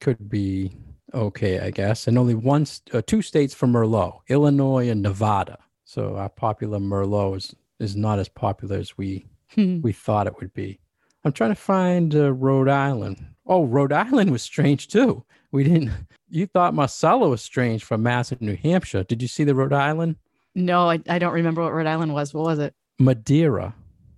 could 0.00 0.28
be 0.28 0.72
okay, 1.14 1.60
I 1.60 1.70
guess. 1.70 2.06
And 2.06 2.18
only 2.18 2.34
one, 2.34 2.66
uh, 2.92 3.02
two 3.06 3.22
states 3.22 3.54
for 3.54 3.66
Merlot, 3.66 4.20
Illinois 4.28 4.88
and 4.88 5.02
Nevada. 5.02 5.58
So 5.84 6.16
our 6.16 6.28
popular 6.28 6.78
Merlot 6.78 7.36
is, 7.36 7.54
is 7.78 7.96
not 7.96 8.18
as 8.18 8.28
popular 8.28 8.76
as 8.78 8.96
we 8.96 9.26
we 9.56 9.92
thought 9.92 10.26
it 10.26 10.40
would 10.40 10.54
be. 10.54 10.80
I'm 11.24 11.32
trying 11.32 11.50
to 11.50 11.54
find 11.54 12.14
uh, 12.14 12.32
Rhode 12.32 12.68
Island. 12.70 13.22
Oh, 13.46 13.64
Rhode 13.64 13.92
Island 13.92 14.30
was 14.30 14.42
strange 14.42 14.88
too. 14.88 15.24
We 15.50 15.64
didn't. 15.64 15.90
You 16.30 16.46
thought 16.46 16.72
Marsala 16.72 17.28
was 17.28 17.42
strange 17.42 17.84
from 17.84 18.02
Mass 18.02 18.32
and 18.32 18.40
New 18.40 18.56
Hampshire. 18.56 19.04
Did 19.04 19.20
you 19.20 19.28
see 19.28 19.44
the 19.44 19.54
Rhode 19.54 19.74
Island? 19.74 20.16
No, 20.54 20.88
I, 20.88 21.00
I 21.06 21.18
don't 21.18 21.34
remember 21.34 21.62
what 21.62 21.74
Rhode 21.74 21.86
Island 21.86 22.14
was. 22.14 22.32
What 22.32 22.44
was 22.44 22.58
it? 22.58 22.74
Madeira, 22.98 23.74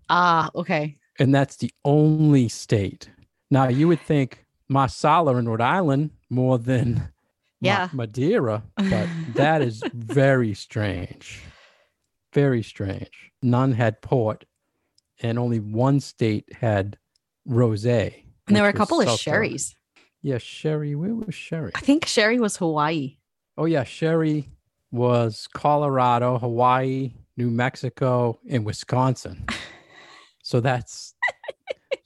Ah, 0.09 0.51
okay. 0.55 0.97
And 1.19 1.35
that's 1.35 1.57
the 1.57 1.71
only 1.85 2.49
state. 2.49 3.09
Now 3.51 3.69
you 3.69 3.89
would 3.89 4.01
think 4.01 4.45
Marsala 4.69 5.37
in 5.37 5.49
Rhode 5.49 5.61
Island 5.61 6.11
more 6.31 6.59
than 6.59 6.95
Ma- 6.95 7.03
Yeah. 7.61 7.89
Madeira, 7.93 8.63
but 8.77 9.09
that 9.35 9.63
is 9.63 9.83
very 9.93 10.55
strange. 10.55 11.41
Very 12.33 12.63
strange. 12.63 13.33
None 13.43 13.73
had 13.73 14.01
port, 14.03 14.45
and 15.23 15.39
only 15.39 15.61
one 15.61 16.01
state 16.01 16.53
had 16.53 16.99
rosé. 17.49 18.25
And 18.49 18.57
there 18.57 18.65
were 18.65 18.69
a 18.71 18.73
couple 18.73 19.01
of 19.01 19.19
sherries. 19.21 19.77
Yeah, 20.23 20.39
sherry. 20.39 20.95
Where 20.95 21.15
was 21.15 21.35
sherry? 21.35 21.71
I 21.75 21.81
think 21.81 22.07
sherry 22.07 22.41
was 22.41 22.57
Hawaii. 22.57 23.19
Oh 23.57 23.67
yeah, 23.67 23.85
sherry 23.85 24.49
was 24.91 25.47
Colorado, 25.55 26.39
Hawaii, 26.39 27.13
New 27.37 27.51
Mexico, 27.51 28.41
and 28.49 28.65
Wisconsin. 28.65 29.45
So 30.45 30.61
that's 30.61 31.15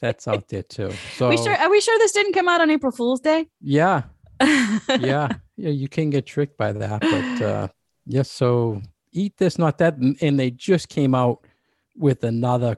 that's 0.01 0.29
out 0.29 0.49
there 0.49 0.63
too. 0.63 0.93
So 1.17 1.29
we 1.29 1.37
sure 1.37 1.55
are 1.55 1.69
we 1.71 1.81
sure 1.81 1.99
this 1.99 2.13
didn't 2.13 2.33
come 2.33 2.49
out 2.49 2.61
on 2.61 2.71
April 2.71 2.93
Fool's 2.93 3.21
Day? 3.21 3.49
yeah, 3.61 4.03
yeah, 4.41 4.79
yeah. 4.99 5.29
You 5.57 5.89
can 5.89 6.09
get 6.11 6.25
tricked 6.25 6.57
by 6.57 6.71
that, 6.73 7.01
but 7.01 7.43
uh, 7.45 7.69
yes. 8.07 8.31
so 8.31 8.81
eat 9.13 9.37
this, 9.39 9.59
not 9.59 9.79
that, 9.79 9.97
and- 9.97 10.17
and 10.23 10.39
they 10.39 10.51
just 10.53 10.89
came 10.89 11.15
out 11.17 11.45
with 11.97 12.23
another 12.23 12.77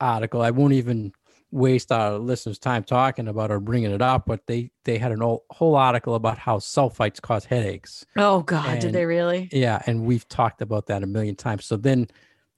article. 0.00 0.40
I 0.40 0.50
won't 0.50 0.72
even 0.72 1.12
waste 1.50 1.92
our 1.92 2.18
listeners' 2.18 2.58
time 2.58 2.82
talking 2.82 3.28
about 3.28 3.50
or 3.50 3.60
bringing 3.60 3.90
it 3.90 4.00
up, 4.00 4.24
but 4.26 4.46
they 4.46 4.70
they 4.84 4.96
had 4.96 5.12
an 5.12 5.20
whole, 5.20 5.44
whole 5.50 5.76
article 5.76 6.14
about 6.14 6.38
how 6.38 6.56
sulfites 6.58 7.20
cause 7.20 7.44
headaches. 7.44 8.06
oh 8.16 8.40
God, 8.40 8.78
did 8.78 8.94
they 8.94 9.04
really? 9.04 9.50
Yeah, 9.52 9.82
and 9.86 10.04
we've 10.06 10.26
talked 10.26 10.62
about 10.62 10.86
that 10.86 11.02
a 11.02 11.06
million 11.06 11.36
times. 11.36 11.66
So 11.66 11.76
then 11.76 12.08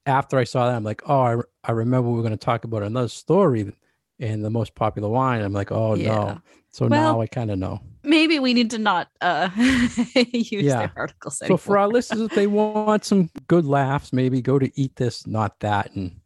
after 0.09 0.37
I 0.37 0.43
saw 0.43 0.67
that, 0.67 0.75
I'm 0.75 0.83
like, 0.83 1.01
oh, 1.05 1.19
I, 1.21 1.31
re- 1.31 1.43
I 1.63 1.71
remember 1.71 2.09
we 2.09 2.15
were 2.17 2.21
going 2.23 2.37
to 2.37 2.45
talk 2.45 2.63
about 2.65 2.83
another 2.83 3.07
story 3.07 3.71
in 4.19 4.41
the 4.41 4.49
most 4.49 4.75
popular 4.75 5.07
wine. 5.07 5.41
I'm 5.41 5.53
like, 5.53 5.71
oh 5.71 5.95
Yeah. 5.95 6.07
no. 6.09 6.41
So 6.71 6.87
Well, 6.87 7.01
now 7.01 7.21
I 7.21 7.27
kind 7.27 7.49
of 7.51 7.57
know. 7.57 7.79
Maybe 8.03 8.39
we 8.39 8.53
need 8.53 8.69
to 8.71 8.77
not 8.77 9.07
uh 9.21 9.49
use 9.55 10.51
Yeah. 10.65 10.79
their 10.79 10.93
articles 10.95 11.37
So 11.37 11.57
for 11.57 11.77
our 11.77 11.87
listeners, 11.87 12.21
if 12.21 12.31
they 12.35 12.47
want 12.47 13.05
some 13.05 13.29
good 13.47 13.65
laughs, 13.65 14.11
maybe 14.13 14.41
go 14.41 14.59
to 14.59 14.69
eat 14.79 14.95
this, 14.97 15.25
not 15.25 15.59
that, 15.61 15.95
and 15.95 16.19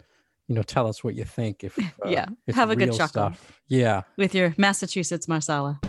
you 0.48 0.56
know, 0.56 0.64
tell 0.64 0.88
us 0.88 1.04
what 1.04 1.16
you 1.16 1.24
think. 1.24 1.64
If 1.64 1.78
uh, 2.06 2.10
Yeah, 2.10 2.26
have 2.54 2.70
a 2.72 2.76
good 2.76 2.92
chuckle. 2.94 3.08
Stuff. 3.32 3.62
Yeah. 3.68 4.02
with 4.18 4.36
your 4.36 4.54
Massachusetts 4.58 5.28
Marsala. 5.28 5.80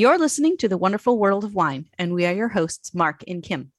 You're 0.00 0.16
listening 0.16 0.56
to 0.56 0.66
The 0.66 0.78
Wonderful 0.78 1.18
World 1.18 1.44
of 1.44 1.54
Wine, 1.54 1.84
and 1.98 2.14
we 2.14 2.24
are 2.24 2.32
your 2.32 2.48
hosts, 2.48 2.94
Mark 2.94 3.22
and 3.28 3.42
Kim. 3.42 3.70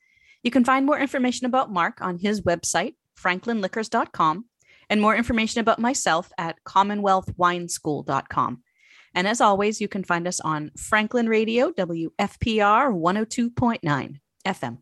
You 0.43 0.51
can 0.51 0.63
find 0.63 0.85
more 0.85 0.99
information 0.99 1.47
about 1.47 1.71
Mark 1.73 1.99
on 1.99 2.19
his 2.19 2.41
website, 2.41 2.93
franklinliquors.com, 3.19 4.45
and 4.87 5.01
more 5.01 5.15
information 5.15 5.61
about 5.61 5.79
myself 5.79 6.31
at 6.37 6.57
commonwealthwineschool.com. 6.63 8.61
And 9.15 9.27
as 9.27 9.41
always, 9.41 9.81
you 9.81 9.87
can 9.87 10.03
find 10.03 10.27
us 10.27 10.39
on 10.39 10.69
Franklin 10.77 11.27
Radio, 11.27 11.71
WFPR 11.71 12.93
102.9 12.93 14.19
FM. 14.45 14.77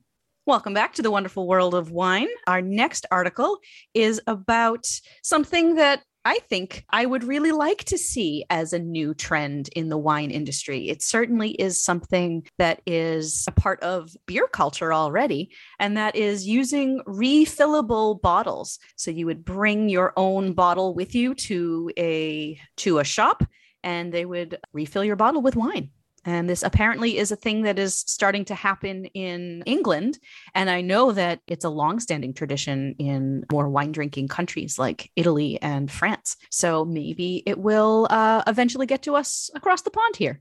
Welcome 0.46 0.74
back 0.74 0.94
to 0.96 1.02
the 1.02 1.12
wonderful 1.12 1.48
world 1.48 1.74
of 1.74 1.90
wine. 1.90 2.28
Our 2.48 2.62
next 2.62 3.06
article 3.12 3.60
is 3.94 4.20
about 4.28 4.86
something 5.24 5.76
that 5.76 6.04
I 6.30 6.38
think 6.48 6.86
I 6.92 7.08
would 7.08 7.24
really 7.24 7.52
like 7.52 7.86
to 7.86 7.98
see 7.98 8.46
as 8.52 8.72
a 8.72 8.78
new 8.78 9.16
trend 9.16 9.68
in 9.70 9.90
the 9.90 9.98
wine 9.98 10.30
industry. 10.30 10.88
It 10.88 11.02
certainly 11.02 11.54
is 11.54 11.82
something 11.82 12.48
that 12.60 12.84
is 12.86 13.46
a 13.48 13.52
part 13.52 13.82
of 13.82 14.16
beer 14.28 14.48
culture 14.48 14.94
already, 14.94 15.50
and 15.80 15.98
that 15.98 16.16
is 16.16 16.46
using 16.46 17.02
refillable 17.08 18.22
bottles. 18.22 18.78
So 18.96 19.10
you 19.10 19.26
would 19.26 19.44
bring 19.44 19.90
your 19.90 20.14
own 20.18 20.54
bottle 20.54 20.94
with 20.94 21.16
you 21.16 21.34
to 21.34 21.90
a 21.98 22.62
to 22.78 23.00
a 23.00 23.04
shop 23.04 23.44
and 23.82 24.14
they 24.14 24.26
would 24.26 24.60
refill 24.72 25.04
your 25.04 25.16
bottle 25.16 25.42
with 25.42 25.56
wine. 25.56 25.90
And 26.30 26.48
this 26.48 26.62
apparently 26.62 27.18
is 27.18 27.32
a 27.32 27.36
thing 27.36 27.64
that 27.64 27.80
is 27.80 27.96
starting 27.96 28.46
to 28.46 28.56
happen 28.56 29.06
in 29.16 29.64
England. 29.66 30.20
And 30.54 30.70
I 30.70 30.82
know 30.82 31.12
that 31.12 31.42
it's 31.48 31.66
a 31.66 31.70
longstanding 31.70 32.36
tradition 32.36 32.94
in 33.00 33.46
more 33.52 33.68
wine 33.68 33.92
drinking 33.92 34.28
countries 34.28 34.78
like 34.78 35.10
Italy 35.16 35.60
and 35.64 35.92
France. 35.92 36.38
So 36.52 36.86
maybe 36.86 37.42
it 37.48 37.58
will 37.58 38.06
uh, 38.12 38.44
eventually 38.46 38.86
get 38.86 39.02
to 39.04 39.16
us 39.16 39.50
across 39.56 39.82
the 39.82 39.90
pond 39.90 40.18
here. 40.18 40.40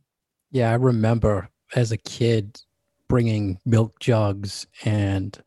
Yeah. 0.51 0.71
I 0.71 0.75
remember 0.75 1.49
as 1.75 1.91
a 1.91 1.97
kid 1.97 2.61
bringing 3.09 3.59
milk 3.65 3.99
jugs 3.99 4.67
and 4.85 5.43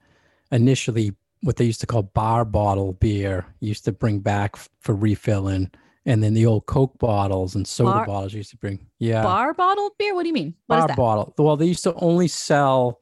initially 0.51 1.13
what 1.41 1.57
they 1.57 1.65
used 1.65 1.81
to 1.81 1.88
call 1.88 2.01
bar 2.01 2.45
bottle 2.45 2.93
beer 2.93 3.45
used 3.60 3.86
to 3.86 3.91
bring 3.91 4.19
back 4.19 4.55
for 4.79 4.95
refilling. 4.95 5.69
And 6.05 6.24
then 6.24 6.34
the 6.34 6.46
old 6.48 6.65
Coke 6.65 6.98
bottles 6.98 7.53
and 7.55 7.67
soda 7.67 7.91
Bar- 7.91 8.05
bottles 8.08 8.34
used 8.34 8.50
to 8.51 8.58
bring. 8.58 8.88
Yeah. 8.98 9.22
Bar 9.22 9.53
bottled 9.53 9.91
beer? 10.00 10.15
What 10.15 10.24
do 10.24 10.29
you 10.29 10.34
mean? 10.34 10.55
What 10.67 10.77
is 10.77 10.81
bar 10.81 10.88
that? 10.88 10.98
bottle. 10.98 11.34
Well, 11.38 11.58
they 11.58 11.67
used 11.67 11.84
to 11.84 11.93
only 11.96 12.27
sell 12.27 13.00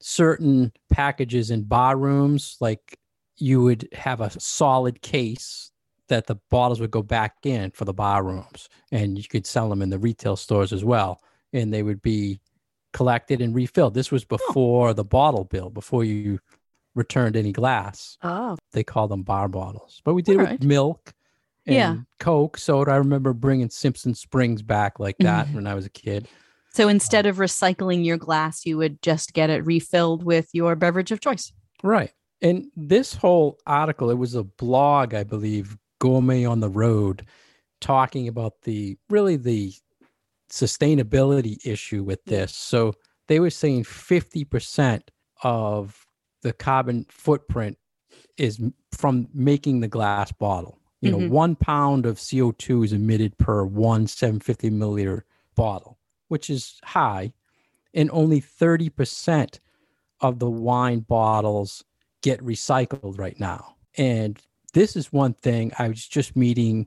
certain 0.00 0.72
packages 0.90 1.50
in 1.50 1.62
bar 1.62 1.96
rooms. 1.96 2.56
Like 2.60 2.98
you 3.38 3.62
would 3.62 3.88
have 3.92 4.20
a 4.20 4.30
solid 4.38 5.02
case 5.02 5.70
that 6.08 6.26
the 6.28 6.36
bottles 6.50 6.78
would 6.80 6.92
go 6.92 7.02
back 7.02 7.34
in 7.44 7.72
for 7.72 7.84
the 7.84 7.92
bar 7.92 8.22
rooms, 8.22 8.68
and 8.92 9.18
you 9.18 9.24
could 9.24 9.44
sell 9.44 9.68
them 9.68 9.82
in 9.82 9.90
the 9.90 9.98
retail 9.98 10.36
stores 10.36 10.72
as 10.72 10.84
well, 10.84 11.20
and 11.52 11.74
they 11.74 11.82
would 11.82 12.00
be 12.00 12.40
collected 12.92 13.40
and 13.42 13.56
refilled. 13.56 13.92
This 13.94 14.12
was 14.12 14.24
before 14.24 14.94
the 14.94 15.04
bottle 15.04 15.42
bill, 15.44 15.68
before 15.68 16.04
you 16.04 16.38
returned 16.94 17.34
any 17.36 17.50
glass. 17.50 18.16
Oh, 18.22 18.56
They 18.72 18.84
call 18.84 19.08
them 19.08 19.24
bar 19.24 19.48
bottles, 19.48 20.00
but 20.04 20.14
we 20.14 20.22
did 20.22 20.36
it 20.36 20.38
Alright. 20.38 20.60
with 20.60 20.68
milk. 20.68 21.12
And 21.66 21.74
Yeah. 21.74 21.96
Coke, 22.20 22.58
soda. 22.58 22.92
I 22.92 22.96
remember 22.96 23.32
bringing 23.32 23.70
Simpson 23.70 24.14
Springs 24.14 24.62
back 24.62 24.98
like 24.98 25.16
that 25.18 25.46
mm-hmm. 25.46 25.56
when 25.56 25.66
I 25.66 25.74
was 25.74 25.86
a 25.86 25.90
kid. 25.90 26.28
so 26.72 26.88
instead 26.88 27.26
of 27.26 27.36
recycling 27.36 28.04
your 28.04 28.16
glass, 28.16 28.64
you 28.64 28.76
would 28.76 29.02
just 29.02 29.32
get 29.32 29.50
it 29.50 29.64
refilled 29.64 30.22
with 30.22 30.48
your 30.52 30.76
beverage 30.76 31.10
of 31.10 31.20
choice. 31.20 31.52
Right. 31.82 32.12
And 32.42 32.66
this 32.76 33.14
whole 33.14 33.58
article, 33.66 34.10
it 34.10 34.18
was 34.18 34.34
a 34.34 34.44
blog, 34.44 35.14
I 35.14 35.24
believe, 35.24 35.76
Gourmet 35.98 36.44
on 36.44 36.60
the 36.60 36.68
Road, 36.68 37.26
talking 37.80 38.28
about 38.28 38.62
the 38.62 38.96
really 39.08 39.36
the 39.36 39.72
sustainability 40.50 41.64
issue 41.64 42.04
with 42.04 42.24
this. 42.24 42.54
So 42.54 42.94
they 43.28 43.40
were 43.40 43.50
saying 43.50 43.84
50% 43.84 45.02
of 45.42 46.06
the 46.42 46.52
carbon 46.52 47.06
footprint 47.08 47.78
is 48.36 48.60
from 48.92 49.28
making 49.32 49.80
the 49.80 49.88
glass 49.88 50.30
bottle. 50.32 50.78
You 51.00 51.10
know, 51.10 51.18
Mhm. 51.18 51.30
one 51.30 51.56
pound 51.56 52.06
of 52.06 52.18
CO2 52.18 52.82
is 52.82 52.92
emitted 52.92 53.36
per 53.38 53.64
one 53.64 54.06
750 54.06 54.70
milliliter 54.70 55.22
bottle, 55.54 55.98
which 56.28 56.48
is 56.50 56.80
high. 56.84 57.32
And 57.92 58.10
only 58.12 58.40
30% 58.40 59.60
of 60.20 60.38
the 60.38 60.50
wine 60.50 61.00
bottles 61.00 61.84
get 62.22 62.40
recycled 62.40 63.18
right 63.18 63.38
now. 63.38 63.76
And 63.96 64.40
this 64.72 64.96
is 64.96 65.12
one 65.12 65.34
thing 65.34 65.72
I 65.78 65.88
was 65.88 66.06
just 66.06 66.36
meeting 66.36 66.86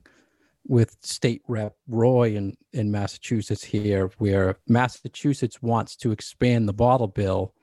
with 0.66 0.96
state 1.02 1.42
rep 1.48 1.76
Roy 1.88 2.34
in, 2.36 2.56
in 2.72 2.90
Massachusetts 2.90 3.64
here, 3.64 4.10
where 4.18 4.58
Massachusetts 4.68 5.62
wants 5.62 5.96
to 5.96 6.12
expand 6.12 6.68
the 6.68 6.72
bottle 6.72 7.08
bill 7.08 7.54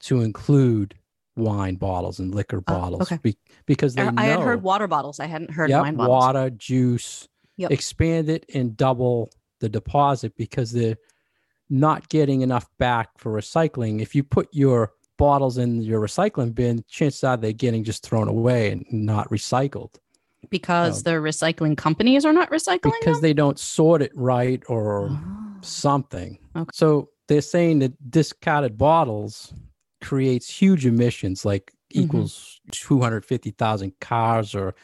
to 0.00 0.20
include 0.20 0.94
wine 1.36 1.74
bottles 1.76 2.18
and 2.20 2.34
liquor 2.34 2.58
Oh, 2.58 2.72
bottles 2.72 3.02
okay. 3.02 3.18
be- 3.22 3.36
because 3.66 3.94
they 3.94 4.02
I 4.02 4.10
know 4.10 4.22
I 4.22 4.26
had 4.26 4.40
heard 4.40 4.62
water 4.62 4.86
bottles. 4.86 5.18
I 5.20 5.26
hadn't 5.26 5.50
heard 5.50 5.70
Yep, 5.70 5.82
wine 5.82 5.96
bottles. 5.96 6.08
water, 6.10 6.50
juice, 6.50 7.28
Yep. 7.56 7.70
expand 7.72 8.28
it 8.28 8.44
and 8.54 8.76
double 8.76 9.30
the 9.60 9.68
deposit 9.68 10.36
because 10.36 10.72
they're 10.72 10.96
not 11.70 12.08
getting 12.08 12.42
enough 12.42 12.66
back 12.78 13.10
for 13.18 13.32
recycling. 13.32 14.00
If 14.00 14.14
you 14.14 14.22
put 14.22 14.48
your 14.52 14.92
bottles 15.16 15.58
in 15.58 15.80
your 15.82 16.00
recycling 16.00 16.54
bin, 16.54 16.84
chances 16.88 17.24
are 17.24 17.36
they're 17.36 17.52
getting 17.52 17.84
just 17.84 18.02
thrown 18.04 18.28
away 18.28 18.70
and 18.72 18.84
not 18.92 19.28
recycled 19.30 19.94
because 20.50 21.04
No. 21.04 21.12
the 21.12 21.16
recycling 21.18 21.76
companies 21.76 22.24
are 22.24 22.32
not 22.32 22.50
recycling 22.50 22.92
because 23.00 23.16
them? 23.16 23.22
they 23.22 23.32
don't 23.32 23.58
sort 23.58 24.02
it 24.02 24.12
right 24.14 24.62
or 24.68 25.08
Oh. 25.10 25.18
something. 25.62 26.38
Okay. 26.56 26.68
So 26.72 27.08
they're 27.28 27.40
saying 27.40 27.78
that 27.80 28.10
discarded 28.10 28.76
bottles 28.76 29.52
creates 30.04 30.48
huge 30.50 30.86
emissions, 30.86 31.44
like 31.44 31.72
Mhm. 31.94 32.04
equals 32.04 32.60
250,000 32.72 33.98
cars 34.00 34.54
or 34.54 34.74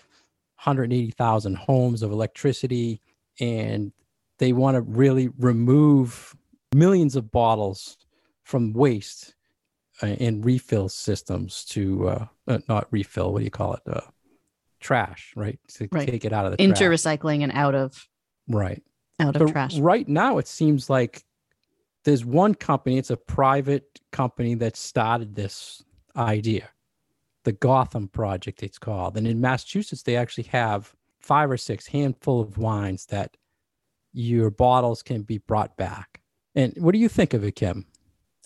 180,000 0.57 1.57
homes 1.57 2.03
of 2.03 2.11
electricity. 2.11 3.01
And 3.39 3.93
they 4.39 4.53
want 4.53 4.75
to 4.77 4.81
really 4.83 5.29
remove 5.39 6.37
millions 6.75 7.17
of 7.17 7.31
bottles 7.31 7.97
from 8.45 8.73
waste 8.73 9.35
uh, 10.03 10.07
and 10.19 10.45
refill 10.45 10.89
systems 10.89 11.65
to 11.67 12.09
uh, 12.09 12.27
uh, 12.49 12.59
not 12.69 12.87
refill. 12.91 13.33
What 13.33 13.41
do 13.41 13.45
you 13.45 13.51
call 13.51 13.75
it? 13.75 13.83
Uh, 13.87 14.01
trash, 14.81 15.33
right? 15.37 15.59
To 15.75 15.89
Right. 15.93 16.09
take 16.09 16.25
it 16.25 16.33
out 16.33 16.47
of 16.47 16.53
the 16.53 16.63
Into 16.63 16.85
trash. 16.85 16.91
recycling 17.03 17.43
and 17.43 17.53
out 17.53 17.75
of 17.75 18.09
right. 18.49 18.83
out 19.19 19.37
of 19.37 19.41
But 19.47 19.53
trash. 19.53 19.79
right 19.79 20.09
now, 20.09 20.39
it 20.39 20.49
seems 20.49 20.89
like 20.89 21.25
there's 22.05 22.25
one 22.25 22.55
company. 22.55 22.99
It's 22.99 23.11
a 23.11 23.17
private 23.17 24.01
company 24.13 24.55
that 24.57 24.77
started 24.77 25.35
this 25.35 25.83
idea, 26.17 26.69
the 27.45 27.53
Gotham 27.53 28.09
Project. 28.09 28.63
It's 28.63 28.79
called, 28.79 29.17
and 29.17 29.27
in 29.27 29.41
Massachusetts, 29.41 30.03
they 30.03 30.17
actually 30.17 30.45
have 30.45 30.95
five 31.21 31.51
or 31.51 31.57
six 31.57 31.87
handful 31.87 32.41
of 32.41 32.59
wines 32.59 33.07
that 33.07 33.37
your 34.13 34.51
bottles 34.51 35.03
can 35.03 35.23
be 35.23 35.39
brought 35.39 35.77
back. 35.77 36.21
And 36.55 36.75
what 36.79 36.93
do 36.93 36.99
you 36.99 37.09
think 37.09 37.35
of 37.35 37.45
it, 37.45 37.57
Kim? 37.57 37.87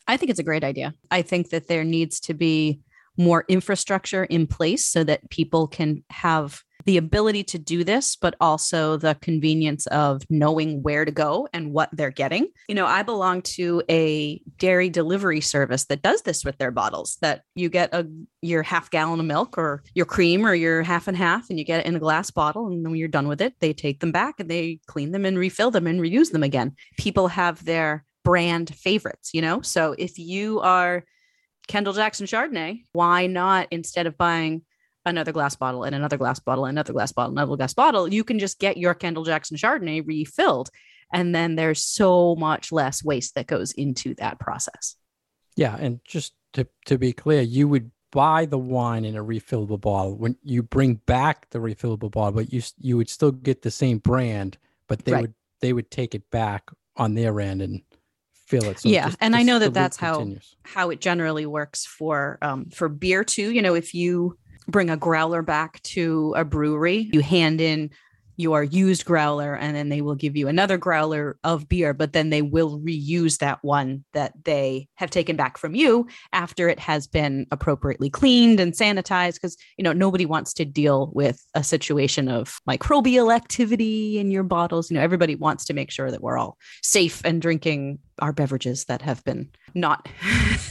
I 0.06 0.16
think 0.16 0.30
it's 0.30 0.40
a 0.40 0.44
great 0.44 0.64
idea. 0.64 0.94
I 1.10 1.22
think 1.22 1.50
that 1.50 1.68
there 1.68 1.84
needs 1.84 2.20
to 2.20 2.34
be 2.34 2.80
more 3.16 3.44
infrastructure 3.48 4.24
in 4.24 4.46
place 4.46 4.84
so 4.84 5.04
that 5.04 5.30
people 5.30 5.66
can 5.66 6.02
have 6.10 6.62
the 6.86 6.96
ability 6.96 7.42
to 7.44 7.58
do 7.58 7.82
this, 7.84 8.16
but 8.16 8.34
also 8.40 8.96
the 8.96 9.16
convenience 9.20 9.86
of 9.86 10.22
knowing 10.28 10.82
where 10.82 11.04
to 11.04 11.10
go 11.10 11.48
and 11.52 11.72
what 11.72 11.88
they're 11.92 12.10
getting. 12.10 12.48
You 12.68 12.74
know, 12.74 12.86
I 12.86 13.02
belong 13.02 13.42
to 13.42 13.82
a 13.90 14.40
dairy 14.58 14.90
delivery 14.90 15.40
service 15.40 15.86
that 15.86 16.02
does 16.02 16.22
this 16.22 16.44
with 16.44 16.58
their 16.58 16.70
bottles 16.70 17.16
that 17.22 17.42
you 17.54 17.68
get 17.68 17.94
a 17.94 18.06
your 18.42 18.62
half 18.62 18.90
gallon 18.90 19.20
of 19.20 19.26
milk 19.26 19.56
or 19.56 19.82
your 19.94 20.06
cream 20.06 20.44
or 20.44 20.54
your 20.54 20.82
half 20.82 21.08
and 21.08 21.16
half 21.16 21.48
and 21.48 21.58
you 21.58 21.64
get 21.64 21.80
it 21.80 21.86
in 21.86 21.96
a 21.96 22.00
glass 22.00 22.30
bottle 22.30 22.66
and 22.66 22.84
when 22.84 22.96
you're 22.96 23.08
done 23.08 23.28
with 23.28 23.40
it, 23.40 23.54
they 23.60 23.72
take 23.72 24.00
them 24.00 24.12
back 24.12 24.38
and 24.38 24.50
they 24.50 24.80
clean 24.86 25.12
them 25.12 25.24
and 25.24 25.38
refill 25.38 25.70
them 25.70 25.86
and 25.86 26.00
reuse 26.00 26.32
them 26.32 26.42
again. 26.42 26.74
People 26.98 27.28
have 27.28 27.64
their 27.64 28.04
brand 28.24 28.74
favorites, 28.74 29.30
you 29.32 29.40
know? 29.40 29.60
So 29.62 29.94
if 29.98 30.18
you 30.18 30.60
are 30.60 31.04
Kendall 31.68 31.92
Jackson 31.92 32.26
Chardonnay, 32.26 32.82
why 32.92 33.26
not 33.26 33.68
instead 33.70 34.06
of 34.06 34.16
buying 34.18 34.62
another 35.06 35.32
glass 35.32 35.54
bottle 35.56 35.84
and 35.84 35.94
another 35.94 36.16
glass 36.16 36.38
bottle, 36.40 36.64
and 36.64 36.76
another 36.76 36.92
glass 36.92 37.12
bottle, 37.12 37.32
another 37.32 37.56
glass 37.56 37.74
bottle, 37.74 38.12
you 38.12 38.24
can 38.24 38.38
just 38.38 38.58
get 38.58 38.76
your 38.76 38.94
Kendall 38.94 39.24
Jackson 39.24 39.56
Chardonnay 39.56 40.06
refilled. 40.06 40.70
And 41.12 41.34
then 41.34 41.56
there's 41.56 41.84
so 41.84 42.34
much 42.36 42.72
less 42.72 43.04
waste 43.04 43.34
that 43.34 43.46
goes 43.46 43.72
into 43.72 44.14
that 44.14 44.40
process. 44.40 44.96
Yeah, 45.56 45.76
and 45.78 46.00
just 46.04 46.32
to 46.54 46.66
to 46.86 46.98
be 46.98 47.12
clear, 47.12 47.42
you 47.42 47.68
would 47.68 47.90
buy 48.10 48.46
the 48.46 48.58
wine 48.58 49.04
in 49.04 49.16
a 49.16 49.24
refillable 49.24 49.80
bottle 49.80 50.16
when 50.16 50.36
you 50.42 50.62
bring 50.62 50.94
back 51.06 51.50
the 51.50 51.58
refillable 51.58 52.10
bottle, 52.10 52.32
but 52.32 52.52
you 52.52 52.62
you 52.78 52.96
would 52.96 53.08
still 53.08 53.30
get 53.32 53.62
the 53.62 53.70
same 53.70 53.98
brand, 53.98 54.58
but 54.88 55.04
they 55.04 55.12
Right. 55.12 55.20
would 55.22 55.34
they 55.60 55.72
would 55.72 55.90
take 55.90 56.14
it 56.14 56.30
back 56.30 56.70
on 56.96 57.14
their 57.14 57.40
end 57.40 57.62
and 57.62 57.82
fill 58.60 58.70
it. 58.70 58.80
So 58.80 58.88
Yeah, 58.88 59.06
just- 59.06 59.18
and 59.20 59.34
I 59.36 59.42
know 59.42 59.58
that 59.58 59.74
that's 59.74 59.96
how- 59.96 60.18
continues. 60.18 60.56
How 60.62 60.90
it 60.90 61.00
generally 61.00 61.46
works 61.46 61.84
for 61.86 62.38
um, 62.42 62.66
for 62.70 62.88
beer 62.88 63.22
too. 63.24 63.52
You 63.52 63.62
know, 63.62 63.74
if 63.74 63.94
you 63.94 64.36
bring 64.66 64.90
a 64.90 64.96
growler 64.96 65.42
back 65.42 65.82
to 65.82 66.32
a 66.36 66.44
brewery, 66.44 67.10
you 67.12 67.20
hand 67.20 67.60
in 67.60 67.90
your 68.36 68.62
used 68.62 69.04
growler 69.04 69.54
and 69.54 69.76
then 69.76 69.88
they 69.88 70.00
will 70.00 70.14
give 70.14 70.36
you 70.36 70.48
another 70.48 70.76
growler 70.76 71.36
of 71.44 71.68
beer 71.68 71.94
but 71.94 72.12
then 72.12 72.30
they 72.30 72.42
will 72.42 72.80
reuse 72.80 73.38
that 73.38 73.58
one 73.62 74.04
that 74.12 74.32
they 74.44 74.88
have 74.96 75.10
taken 75.10 75.36
back 75.36 75.56
from 75.56 75.74
you 75.74 76.06
after 76.32 76.68
it 76.68 76.78
has 76.80 77.06
been 77.06 77.46
appropriately 77.50 78.10
cleaned 78.10 78.58
and 78.60 78.72
sanitized 78.72 79.34
because 79.34 79.56
you 79.78 79.84
know 79.84 79.92
nobody 79.92 80.26
wants 80.26 80.52
to 80.52 80.64
deal 80.64 81.10
with 81.14 81.44
a 81.54 81.62
situation 81.62 82.28
of 82.28 82.58
microbial 82.68 83.34
activity 83.34 84.18
in 84.18 84.30
your 84.30 84.42
bottles 84.42 84.90
you 84.90 84.96
know 84.96 85.02
everybody 85.02 85.34
wants 85.34 85.64
to 85.64 85.72
make 85.74 85.90
sure 85.90 86.10
that 86.10 86.22
we're 86.22 86.38
all 86.38 86.58
safe 86.82 87.20
and 87.24 87.40
drinking 87.40 87.98
our 88.20 88.32
beverages 88.32 88.84
that 88.86 89.02
have 89.02 89.22
been 89.24 89.48
not 89.74 90.08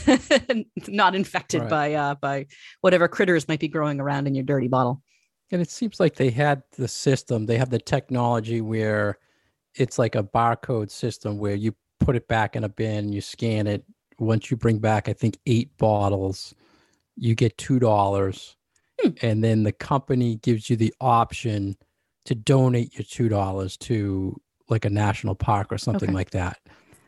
not 0.87 1.15
infected 1.15 1.61
Right. 1.61 1.69
by 1.69 1.93
uh 1.93 2.15
by 2.15 2.47
whatever 2.81 3.07
critters 3.07 3.47
might 3.47 3.59
be 3.59 3.67
growing 3.67 3.99
around 3.99 4.27
in 4.27 4.35
your 4.35 4.43
dirty 4.45 4.67
bottle 4.67 5.01
And 5.53 5.61
it 5.61 5.69
seems 5.69 5.99
like 5.99 6.15
they 6.15 6.31
had 6.31 6.63
the 6.77 6.87
system, 6.87 7.45
they 7.45 7.59
have 7.59 7.69
the 7.69 7.77
technology 7.77 8.59
where 8.59 9.19
it's 9.75 9.99
like 9.99 10.15
a 10.15 10.23
barcode 10.23 10.89
system 10.89 11.37
where 11.37 11.53
you 11.53 11.75
put 11.99 12.15
it 12.15 12.27
back 12.27 12.55
in 12.55 12.63
a 12.63 12.69
bin, 12.69 13.13
you 13.13 13.21
scan 13.21 13.67
it. 13.67 13.85
Once 14.17 14.49
you 14.49 14.57
bring 14.57 14.79
back, 14.79 15.07
I 15.07 15.13
think, 15.13 15.37
eight 15.45 15.77
bottles, 15.77 16.55
you 17.15 17.35
get 17.35 17.55
$2. 17.57 18.55
Hmm. 18.99 19.09
And 19.21 19.43
then 19.43 19.61
the 19.61 19.71
company 19.71 20.37
gives 20.37 20.71
you 20.71 20.75
the 20.75 20.91
option 20.99 21.77
to 22.25 22.33
donate 22.33 22.97
your 22.97 23.05
$2 23.05 23.77
to 23.77 24.41
like 24.69 24.85
a 24.85 24.89
national 24.89 25.35
park 25.35 25.71
or 25.71 25.77
something 25.77 26.09
Okay. 26.09 26.15
like 26.15 26.31
that. 26.31 26.57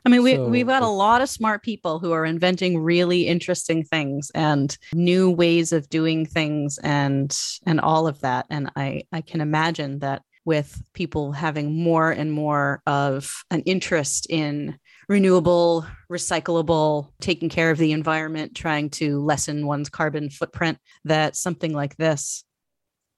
I 0.05 0.09
mean, 0.09 0.21
we, 0.21 0.35
So 0.35 0.47
we've 0.47 0.67
got 0.67 0.83
a 0.83 0.87
lot 0.87 1.21
of 1.21 1.29
smart 1.29 1.63
people 1.63 1.99
who 1.99 2.11
are 2.11 2.25
inventing 2.25 2.77
really 2.77 3.27
interesting 3.27 3.83
things 3.83 4.31
and 4.35 4.77
new 4.93 5.31
ways 5.31 5.71
of 5.73 5.89
doing 5.89 6.25
things 6.25 6.77
and 6.83 7.35
and 7.65 7.81
all 7.81 8.07
of 8.07 8.21
that. 8.21 8.45
And 8.49 8.71
I, 8.75 9.03
I 9.11 9.21
can 9.21 9.41
imagine 9.41 9.99
that 9.99 10.21
with 10.45 10.83
people 10.93 11.31
having 11.31 11.73
more 11.81 12.11
and 12.11 12.31
more 12.31 12.83
of 12.85 13.43
an 13.49 13.61
interest 13.61 14.27
in 14.29 14.77
renewable, 15.09 15.87
recyclable, 16.11 17.09
taking 17.19 17.49
care 17.49 17.71
of 17.71 17.79
the 17.79 17.91
environment, 17.91 18.55
trying 18.55 18.91
to 18.91 19.19
lessen 19.23 19.65
one's 19.65 19.89
carbon 19.89 20.29
footprint, 20.29 20.77
that 21.05 21.35
something 21.35 21.73
like 21.73 21.97
this, 21.97 22.43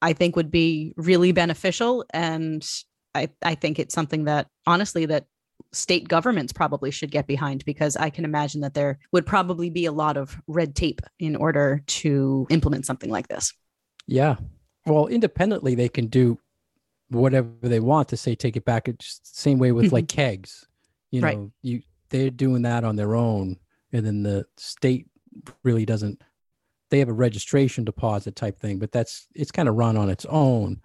I 0.02 0.14
think 0.14 0.38
would 0.38 0.52
be 0.52 0.94
really 0.96 1.34
beneficial. 1.34 2.06
And 2.14 2.66
I, 3.14 3.30
I 3.42 3.56
think 3.56 3.78
it's 3.78 3.94
something 3.94 4.26
that 4.26 4.48
honestly 4.66 5.06
that 5.08 5.26
state 5.78 6.08
governments 6.08 6.52
probably 6.52 6.92
should 6.92 7.12
get 7.12 7.28
behind 7.28 7.64
because 7.66 7.96
I 7.96 8.10
can 8.10 8.26
imagine 8.26 8.62
that 8.62 8.74
there 8.74 9.00
would 9.12 9.26
probably 9.26 9.70
be 9.70 9.86
a 9.86 9.92
lot 9.92 10.18
of 10.18 10.36
red 10.48 10.76
tape 10.76 11.02
in 11.20 11.36
order 11.36 11.82
to 11.88 12.48
implement 12.50 12.86
something 12.86 13.10
like 13.10 13.28
this. 13.28 13.54
Yeah. 14.08 14.36
Well, 14.86 15.08
independently, 15.08 15.76
they 15.76 15.90
can 15.90 16.08
do 16.08 16.40
whatever 17.10 17.50
they 17.62 17.80
want 17.80 18.10
to 18.10 18.18
say 18.18 18.36
take 18.36 18.58
it 18.58 18.66
back. 18.66 18.88
It's 18.88 19.20
the 19.20 19.30
same 19.40 19.60
way 19.60 19.72
with 19.72 19.92
like 19.92 20.08
kegs. 20.08 20.66
You 21.12 21.22
know, 21.22 21.28
Mm-hmm. 21.28 21.42
Right. 21.42 21.52
you 21.62 21.82
they're 22.10 22.30
doing 22.30 22.62
that 22.64 22.84
on 22.86 22.96
their 22.96 23.16
own, 23.16 23.58
and 23.92 24.06
then 24.06 24.24
the 24.24 24.46
state 24.58 25.08
really 25.64 25.86
doesn't. 25.86 26.22
They 26.90 27.00
have 27.00 27.10
a 27.10 27.14
registration 27.14 27.84
deposit 27.84 28.36
type 28.38 28.60
thing, 28.60 28.80
but 28.80 28.92
that's 28.94 29.28
it's 29.36 29.52
kind 29.52 29.68
of 29.70 29.76
run 29.76 29.98
on 29.98 30.10
its 30.10 30.26
own. 30.26 30.82